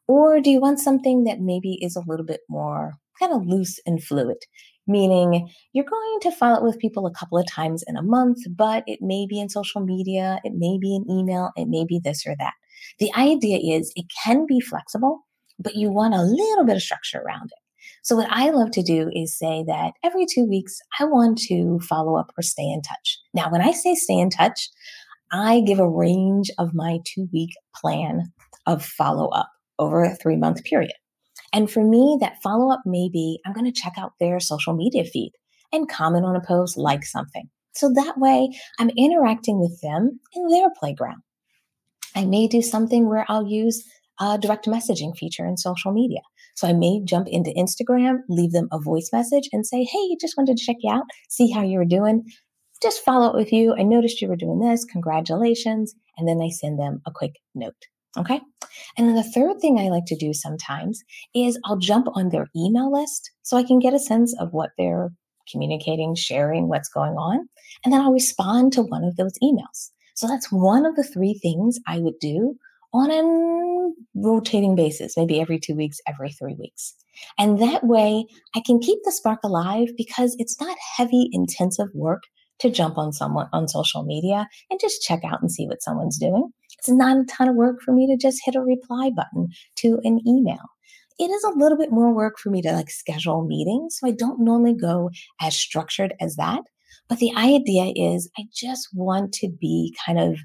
Or 0.09 0.41
do 0.41 0.51
you 0.51 0.61
want 0.61 0.81
something 0.81 1.25
that 1.25 1.41
maybe 1.41 1.79
is 1.83 1.95
a 1.95 2.03
little 2.07 2.25
bit 2.25 2.41
more 2.49 2.95
kind 3.21 3.33
of 3.33 3.47
loose 3.47 3.79
and 3.87 4.03
fluid? 4.03 4.39
Meaning 4.89 5.49
you're 5.73 5.85
going 5.85 6.21
to 6.23 6.31
follow 6.31 6.57
up 6.57 6.63
with 6.63 6.79
people 6.79 7.07
a 7.07 7.13
couple 7.13 7.39
of 7.39 7.47
times 7.47 7.85
in 7.87 7.97
a 7.97 8.03
month, 8.03 8.39
but 8.57 8.85
it 8.87 9.01
may 9.03 9.27
be 9.29 9.39
in 9.41 9.49
social 9.49 9.81
media, 9.81 10.41
it 10.45 10.55
may 10.55 10.79
be 10.81 10.97
an 10.97 11.05
email, 11.11 11.51
it 11.57 11.69
may 11.69 11.85
be 11.85 12.01
this 12.03 12.27
or 12.27 12.35
that. 12.39 12.55
The 12.99 13.13
idea 13.15 13.77
is 13.77 13.93
it 13.95 14.07
can 14.25 14.47
be 14.47 14.61
flexible, 14.61 15.27
but 15.59 15.77
you 15.77 15.91
want 15.91 16.15
a 16.15 16.23
little 16.23 16.65
bit 16.65 16.77
of 16.77 16.83
structure 16.83 17.19
around 17.19 17.47
it. 17.47 17.59
So, 18.03 18.17
what 18.17 18.29
I 18.31 18.51
love 18.51 18.71
to 18.73 18.83
do 18.83 19.11
is 19.13 19.37
say 19.37 19.65
that 19.67 19.93
every 20.05 20.27
two 20.27 20.45
weeks, 20.45 20.79
I 20.99 21.05
want 21.05 21.39
to 21.49 21.79
follow 21.81 22.17
up 22.17 22.33
or 22.39 22.43
stay 22.43 22.69
in 22.69 22.83
touch. 22.83 23.19
Now, 23.35 23.51
when 23.51 23.61
I 23.61 23.73
say 23.73 23.95
stay 23.95 24.19
in 24.19 24.31
touch, 24.31 24.69
I 25.31 25.61
give 25.61 25.79
a 25.79 25.89
range 25.89 26.51
of 26.59 26.75
my 26.75 26.99
two 27.05 27.29
week 27.33 27.51
plan 27.75 28.33
of 28.67 28.85
follow 28.85 29.29
up 29.29 29.51
over 29.79 30.03
a 30.03 30.15
three 30.15 30.37
month 30.37 30.65
period. 30.65 30.93
And 31.53 31.71
for 31.71 31.85
me, 31.85 32.19
that 32.21 32.43
follow 32.43 32.73
up 32.73 32.81
may 32.85 33.09
be 33.09 33.41
I'm 33.47 33.53
going 33.53 33.71
to 33.71 33.81
check 33.81 33.95
out 33.99 34.13
their 34.21 34.41
social 34.41 34.75
media 34.75 35.05
feed 35.05 35.33
and 35.73 35.89
comment 35.89 36.25
on 36.25 36.37
a 36.37 36.41
post, 36.41 36.77
like 36.77 37.05
something. 37.05 37.49
So 37.75 37.93
that 37.95 38.19
way 38.19 38.51
I'm 38.79 38.91
interacting 38.97 39.61
with 39.61 39.81
them 39.81 40.21
in 40.35 40.49
their 40.49 40.69
playground. 40.79 41.23
I 42.15 42.25
may 42.25 42.49
do 42.49 42.63
something 42.63 43.09
where 43.09 43.25
I'll 43.29 43.47
use 43.47 43.85
a 44.21 44.39
direct 44.39 44.67
messaging 44.67 45.17
feature 45.17 45.47
in 45.47 45.57
social 45.57 45.93
media. 45.93 46.21
So 46.57 46.67
I 46.67 46.73
may 46.73 47.01
jump 47.05 47.29
into 47.29 47.51
Instagram, 47.51 48.19
leave 48.29 48.53
them 48.53 48.69
a 48.73 48.81
voice 48.81 49.11
message 49.13 49.49
and 49.53 49.65
say, 49.65 49.85
Hey, 49.85 50.17
just 50.21 50.37
wanted 50.37 50.57
to 50.57 50.65
check 50.65 50.77
you 50.81 50.93
out, 50.93 51.05
see 51.29 51.51
how 51.51 51.63
you 51.63 51.79
were 51.79 51.85
doing. 51.85 52.25
Just 52.83 53.05
follow 53.05 53.29
up 53.29 53.35
with 53.35 53.53
you. 53.53 53.75
I 53.79 53.83
noticed 53.83 54.21
you 54.21 54.29
were 54.29 54.37
doing 54.37 54.61
this. 54.61 54.85
Congratulations. 54.85 55.95
And 56.17 56.29
then 56.29 56.41
I 56.41 56.49
send 56.49 56.79
them 56.79 57.01
a 57.07 57.13
quick 57.13 57.35
note. 57.55 57.87
Okay. 58.17 58.41
And 58.97 59.09
then 59.09 59.15
the 59.17 59.23
third 59.23 59.61
thing 59.61 59.79
I 59.79 59.89
like 59.89 60.07
to 60.07 60.17
do 60.17 60.33
sometimes 60.33 61.03
is 61.35 61.59
I'll 61.65 61.77
jump 61.77 62.09
on 62.15 62.31
their 62.31 62.49
email 62.57 62.93
list 62.93 63.31
so 63.43 63.57
I 63.57 63.63
can 63.63 63.79
get 63.79 63.95
a 63.95 63.99
sense 63.99 64.35
of 64.41 64.53
what 64.53 64.71
they're 64.79 65.11
communicating, 65.51 66.15
sharing, 66.15 66.69
what's 66.69 66.89
going 66.89 67.15
on. 67.15 67.49
And 67.85 67.93
then 67.93 68.01
I'll 68.01 68.13
respond 68.13 68.73
to 68.75 68.83
one 68.83 69.05
of 69.05 69.17
those 69.17 69.39
emails. 69.43 69.91
So 70.15 70.27
that's 70.27 70.51
one 70.51 70.85
of 70.85 70.97
the 70.97 71.05
three 71.05 71.35
things 71.35 71.79
I 71.87 71.99
would 71.99 72.19
do 72.21 72.57
on 72.93 73.11
a 73.11 73.93
rotating 74.15 74.75
basis, 74.75 75.17
maybe 75.17 75.41
every 75.41 75.59
two 75.59 75.75
weeks, 75.75 76.01
every 76.09 76.33
three 76.33 76.55
weeks. 76.55 76.95
And 77.39 77.61
that 77.61 77.85
way 77.85 78.27
I 78.55 78.63
can 78.65 78.81
keep 78.81 78.99
the 79.05 79.13
spark 79.13 79.41
alive 79.45 79.89
because 79.97 80.35
it's 80.39 80.61
not 80.61 80.77
heavy, 80.97 81.29
intensive 81.33 81.89
work 81.95 82.23
to 82.61 82.71
jump 82.71 82.99
on 82.99 83.13
someone 83.13 83.49
on 83.53 83.69
social 83.69 84.03
media 84.05 84.49
and 84.71 84.81
just 84.81 85.03
check 85.03 85.25
out 85.25 85.41
and 85.41 85.51
see 85.51 85.67
what 85.67 85.83
someone's 85.83 86.19
doing. 86.19 86.51
It's 86.79 86.89
not 86.89 87.19
a 87.19 87.25
ton 87.25 87.49
of 87.49 87.57
work 87.57 87.81
for 87.83 87.93
me 87.93 88.07
to 88.07 88.17
just 88.17 88.41
hit 88.45 88.55
a 88.55 88.61
reply 88.61 89.11
button 89.15 89.49
to 89.77 90.01
an 90.05 90.21
email. 90.27 90.65
It 91.19 91.31
is 91.31 91.43
a 91.43 91.59
little 91.59 91.77
bit 91.77 91.91
more 91.91 92.15
work 92.15 92.39
for 92.39 92.51
me 92.51 92.63
to 92.63 92.73
like 92.73 92.91
schedule 92.91 93.45
meetings. 93.45 93.99
So 93.99 94.07
I 94.07 94.13
don't 94.13 94.41
normally 94.41 94.75
go 94.75 95.11
as 95.41 95.57
structured 95.57 96.15
as 96.21 96.37
that. 96.37 96.63
But 97.09 97.19
the 97.19 97.35
idea 97.35 97.93
is 97.97 98.31
I 98.39 98.45
just 98.55 98.89
want 98.93 99.33
to 99.35 99.49
be 99.49 99.97
kind 100.05 100.21
of 100.21 100.39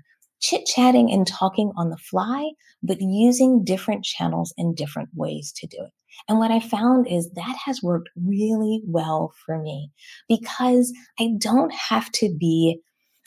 chit 0.43 0.65
chatting 0.65 1.11
and 1.11 1.25
talking 1.25 1.71
on 1.77 1.89
the 1.89 1.97
fly, 1.97 2.51
but 2.83 2.97
using 2.99 3.63
different 3.63 4.03
channels 4.03 4.53
and 4.57 4.75
different 4.75 5.09
ways 5.15 5.53
to 5.55 5.67
do 5.67 5.77
it. 5.79 5.91
And 6.27 6.37
what 6.37 6.51
I 6.51 6.59
found 6.59 7.07
is 7.07 7.31
that 7.31 7.55
has 7.65 7.81
worked 7.81 8.09
really 8.15 8.81
well 8.85 9.33
for 9.45 9.57
me 9.59 9.89
because 10.27 10.93
I 11.19 11.29
don't 11.39 11.73
have 11.73 12.11
to 12.11 12.35
be, 12.37 12.79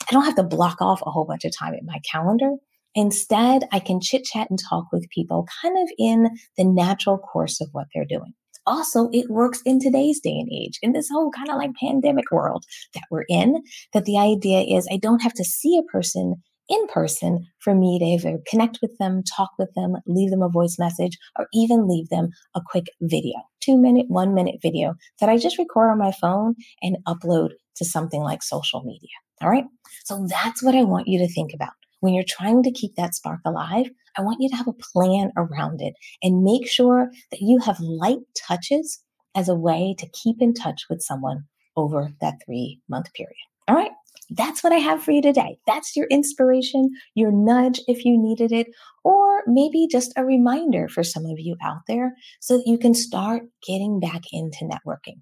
I 0.07 0.13
don't 0.13 0.25
have 0.25 0.35
to 0.35 0.43
block 0.43 0.79
off 0.79 1.01
a 1.05 1.11
whole 1.11 1.25
bunch 1.25 1.43
of 1.43 1.57
time 1.57 1.73
in 1.73 1.85
my 1.85 1.99
calendar. 2.09 2.51
Instead, 2.95 3.63
I 3.71 3.79
can 3.79 3.99
chit 3.99 4.23
chat 4.23 4.49
and 4.49 4.59
talk 4.69 4.85
with 4.91 5.09
people 5.09 5.47
kind 5.61 5.77
of 5.77 5.89
in 5.97 6.29
the 6.55 6.63
natural 6.63 7.17
course 7.17 7.59
of 7.59 7.67
what 7.71 7.87
they're 7.93 8.05
doing. 8.05 8.33
Also, 8.65 9.09
it 9.11 9.29
works 9.29 9.61
in 9.65 9.79
today's 9.79 10.19
day 10.19 10.37
and 10.37 10.49
age, 10.51 10.77
in 10.81 10.91
this 10.91 11.09
whole 11.09 11.31
kind 11.31 11.49
of 11.49 11.55
like 11.55 11.71
pandemic 11.79 12.31
world 12.31 12.65
that 12.93 13.03
we're 13.09 13.25
in, 13.29 13.63
that 13.93 14.05
the 14.05 14.17
idea 14.17 14.61
is 14.61 14.87
I 14.91 14.97
don't 14.97 15.21
have 15.21 15.33
to 15.35 15.43
see 15.43 15.77
a 15.77 15.91
person 15.91 16.35
in 16.69 16.87
person 16.87 17.45
for 17.59 17.73
me 17.73 17.99
to 17.99 18.05
either 18.05 18.39
connect 18.47 18.79
with 18.81 18.97
them, 18.97 19.23
talk 19.23 19.51
with 19.57 19.73
them, 19.75 19.95
leave 20.05 20.31
them 20.31 20.41
a 20.41 20.49
voice 20.49 20.77
message, 20.79 21.17
or 21.37 21.47
even 21.53 21.87
leave 21.87 22.09
them 22.09 22.29
a 22.55 22.61
quick 22.65 22.85
video, 23.01 23.35
two 23.61 23.77
minute, 23.77 24.05
one 24.09 24.33
minute 24.33 24.55
video 24.61 24.95
that 25.19 25.29
I 25.29 25.37
just 25.37 25.57
record 25.57 25.91
on 25.91 25.97
my 25.97 26.11
phone 26.11 26.55
and 26.81 26.97
upload 27.07 27.51
to 27.77 27.85
something 27.85 28.21
like 28.21 28.43
social 28.43 28.83
media. 28.83 29.09
All 29.41 29.49
right. 29.49 29.65
So 30.05 30.25
that's 30.29 30.63
what 30.63 30.75
I 30.75 30.83
want 30.83 31.07
you 31.07 31.19
to 31.19 31.31
think 31.31 31.53
about 31.53 31.73
when 31.99 32.13
you're 32.13 32.23
trying 32.27 32.63
to 32.63 32.71
keep 32.71 32.95
that 32.95 33.15
spark 33.15 33.39
alive, 33.45 33.87
I 34.17 34.21
want 34.21 34.37
you 34.39 34.49
to 34.49 34.55
have 34.55 34.67
a 34.67 34.73
plan 34.73 35.31
around 35.35 35.81
it 35.81 35.93
and 36.21 36.43
make 36.43 36.67
sure 36.67 37.09
that 37.31 37.41
you 37.41 37.59
have 37.59 37.79
light 37.79 38.19
touches 38.47 39.03
as 39.35 39.49
a 39.49 39.55
way 39.55 39.95
to 39.99 40.09
keep 40.09 40.37
in 40.41 40.53
touch 40.53 40.85
with 40.89 41.01
someone 41.01 41.43
over 41.75 42.11
that 42.21 42.35
three 42.45 42.81
month 42.89 43.13
period. 43.13 43.35
All 43.67 43.75
right. 43.75 43.91
That's 44.29 44.63
what 44.63 44.73
I 44.73 44.77
have 44.77 45.01
for 45.01 45.11
you 45.11 45.21
today. 45.21 45.57
That's 45.65 45.95
your 45.95 46.07
inspiration, 46.07 46.89
your 47.15 47.31
nudge 47.31 47.79
if 47.87 48.03
you 48.03 48.21
needed 48.21 48.51
it, 48.51 48.67
or 49.03 49.43
maybe 49.47 49.87
just 49.89 50.11
a 50.17 50.25
reminder 50.25 50.89
for 50.89 51.03
some 51.03 51.25
of 51.25 51.39
you 51.39 51.55
out 51.63 51.81
there 51.87 52.15
so 52.41 52.57
that 52.57 52.67
you 52.67 52.77
can 52.77 52.93
start 52.93 53.43
getting 53.65 53.99
back 53.99 54.23
into 54.33 54.65
networking. 54.65 55.21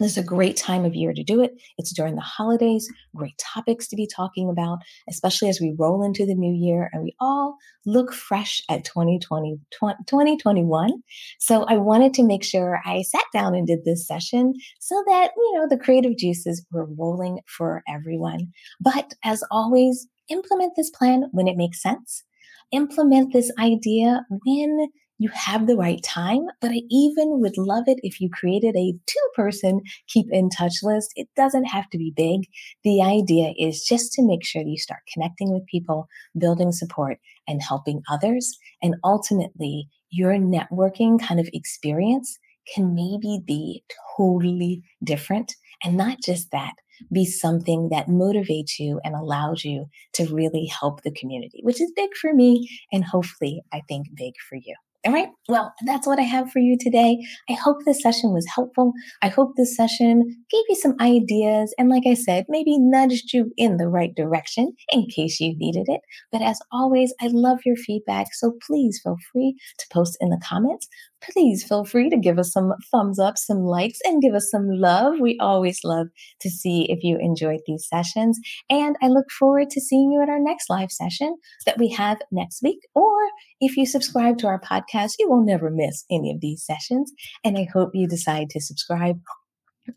This 0.00 0.12
is 0.12 0.18
a 0.18 0.22
great 0.22 0.56
time 0.56 0.84
of 0.84 0.94
year 0.94 1.12
to 1.12 1.22
do 1.22 1.42
it. 1.42 1.52
It's 1.78 1.92
during 1.92 2.16
the 2.16 2.20
holidays, 2.20 2.90
great 3.14 3.38
topics 3.38 3.86
to 3.88 3.96
be 3.96 4.06
talking 4.06 4.50
about, 4.50 4.78
especially 5.08 5.48
as 5.48 5.60
we 5.60 5.74
roll 5.78 6.02
into 6.02 6.26
the 6.26 6.34
new 6.34 6.52
year 6.52 6.90
and 6.92 7.02
we 7.02 7.14
all 7.20 7.56
look 7.86 8.12
fresh 8.12 8.60
at 8.68 8.84
2020, 8.84 9.58
2021. 9.70 10.90
So 11.38 11.64
I 11.64 11.76
wanted 11.76 12.12
to 12.14 12.24
make 12.24 12.42
sure 12.42 12.80
I 12.84 13.02
sat 13.02 13.24
down 13.32 13.54
and 13.54 13.66
did 13.66 13.84
this 13.84 14.06
session 14.06 14.54
so 14.80 15.02
that, 15.06 15.30
you 15.36 15.54
know, 15.54 15.68
the 15.68 15.82
creative 15.82 16.16
juices 16.16 16.64
were 16.72 16.86
rolling 16.86 17.40
for 17.46 17.82
everyone. 17.88 18.52
But 18.80 19.14
as 19.24 19.44
always, 19.50 20.08
implement 20.28 20.74
this 20.76 20.90
plan 20.90 21.28
when 21.32 21.46
it 21.46 21.56
makes 21.56 21.82
sense. 21.82 22.24
Implement 22.72 23.32
this 23.32 23.52
idea 23.58 24.24
when 24.44 24.88
you 25.18 25.30
have 25.32 25.66
the 25.66 25.76
right 25.76 26.02
time, 26.02 26.46
but 26.60 26.72
I 26.72 26.82
even 26.90 27.40
would 27.40 27.56
love 27.56 27.84
it 27.86 28.00
if 28.02 28.20
you 28.20 28.28
created 28.30 28.74
a 28.76 28.94
two 29.06 29.28
person 29.36 29.80
keep 30.08 30.26
in 30.30 30.50
touch 30.50 30.82
list. 30.82 31.12
It 31.14 31.28
doesn't 31.36 31.66
have 31.66 31.88
to 31.90 31.98
be 31.98 32.12
big. 32.16 32.48
The 32.82 33.00
idea 33.00 33.52
is 33.56 33.84
just 33.84 34.12
to 34.14 34.26
make 34.26 34.44
sure 34.44 34.64
that 34.64 34.70
you 34.70 34.78
start 34.78 35.00
connecting 35.12 35.52
with 35.52 35.66
people, 35.66 36.08
building 36.36 36.72
support, 36.72 37.18
and 37.46 37.62
helping 37.62 38.02
others. 38.10 38.56
And 38.82 38.96
ultimately, 39.04 39.88
your 40.10 40.32
networking 40.32 41.20
kind 41.20 41.38
of 41.38 41.48
experience 41.52 42.38
can 42.72 42.94
maybe 42.94 43.40
be 43.44 43.84
totally 44.16 44.82
different. 45.02 45.54
And 45.84 45.96
not 45.96 46.18
just 46.24 46.50
that, 46.50 46.74
be 47.12 47.24
something 47.24 47.88
that 47.90 48.08
motivates 48.08 48.78
you 48.78 49.00
and 49.04 49.14
allows 49.14 49.64
you 49.64 49.86
to 50.14 50.26
really 50.26 50.66
help 50.66 51.02
the 51.02 51.12
community, 51.12 51.60
which 51.62 51.80
is 51.80 51.92
big 51.94 52.10
for 52.20 52.32
me 52.32 52.68
and 52.92 53.04
hopefully 53.04 53.62
I 53.72 53.82
think 53.88 54.06
big 54.14 54.34
for 54.48 54.56
you. 54.56 54.74
All 55.06 55.12
right. 55.12 55.28
Well, 55.50 55.74
that's 55.84 56.06
what 56.06 56.18
I 56.18 56.22
have 56.22 56.50
for 56.50 56.60
you 56.60 56.78
today. 56.80 57.18
I 57.50 57.52
hope 57.52 57.76
this 57.84 58.02
session 58.02 58.32
was 58.32 58.46
helpful. 58.54 58.94
I 59.20 59.28
hope 59.28 59.52
this 59.54 59.76
session 59.76 60.22
gave 60.50 60.62
you 60.66 60.76
some 60.76 60.96
ideas 60.98 61.74
and, 61.78 61.90
like 61.90 62.04
I 62.06 62.14
said, 62.14 62.46
maybe 62.48 62.78
nudged 62.78 63.34
you 63.34 63.52
in 63.58 63.76
the 63.76 63.88
right 63.88 64.14
direction 64.14 64.72
in 64.92 65.06
case 65.14 65.40
you 65.40 65.58
needed 65.58 65.88
it. 65.88 66.00
But 66.32 66.40
as 66.40 66.58
always, 66.72 67.12
I 67.20 67.26
love 67.26 67.58
your 67.66 67.76
feedback. 67.76 68.28
So 68.32 68.54
please 68.66 68.98
feel 69.04 69.18
free 69.30 69.56
to 69.78 69.86
post 69.92 70.16
in 70.22 70.30
the 70.30 70.40
comments 70.42 70.88
please 71.32 71.64
feel 71.64 71.84
free 71.84 72.10
to 72.10 72.16
give 72.16 72.38
us 72.38 72.52
some 72.52 72.72
thumbs 72.90 73.18
up, 73.18 73.38
some 73.38 73.60
likes, 73.60 73.98
and 74.04 74.22
give 74.22 74.34
us 74.34 74.48
some 74.50 74.68
love. 74.68 75.14
We 75.20 75.38
always 75.40 75.80
love 75.84 76.08
to 76.40 76.50
see 76.50 76.86
if 76.88 77.02
you 77.02 77.18
enjoyed 77.20 77.60
these 77.66 77.86
sessions. 77.88 78.38
And 78.70 78.96
I 79.02 79.08
look 79.08 79.30
forward 79.38 79.70
to 79.70 79.80
seeing 79.80 80.12
you 80.12 80.22
at 80.22 80.28
our 80.28 80.40
next 80.40 80.70
live 80.70 80.90
session 80.90 81.36
that 81.66 81.78
we 81.78 81.88
have 81.90 82.18
next 82.30 82.62
week. 82.62 82.80
Or 82.94 83.14
if 83.60 83.76
you 83.76 83.86
subscribe 83.86 84.38
to 84.38 84.46
our 84.46 84.60
podcast, 84.60 85.12
you 85.18 85.28
will 85.28 85.44
never 85.44 85.70
miss 85.70 86.04
any 86.10 86.30
of 86.30 86.40
these 86.40 86.64
sessions. 86.64 87.12
And 87.44 87.58
I 87.58 87.66
hope 87.72 87.90
you 87.94 88.06
decide 88.06 88.50
to 88.50 88.60
subscribe 88.60 89.20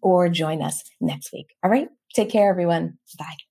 or 0.01 0.29
join 0.29 0.61
us 0.61 0.81
next 1.01 1.31
week. 1.33 1.47
All 1.63 1.71
right. 1.71 1.87
Take 2.15 2.29
care, 2.29 2.49
everyone. 2.49 2.97
Bye. 3.17 3.46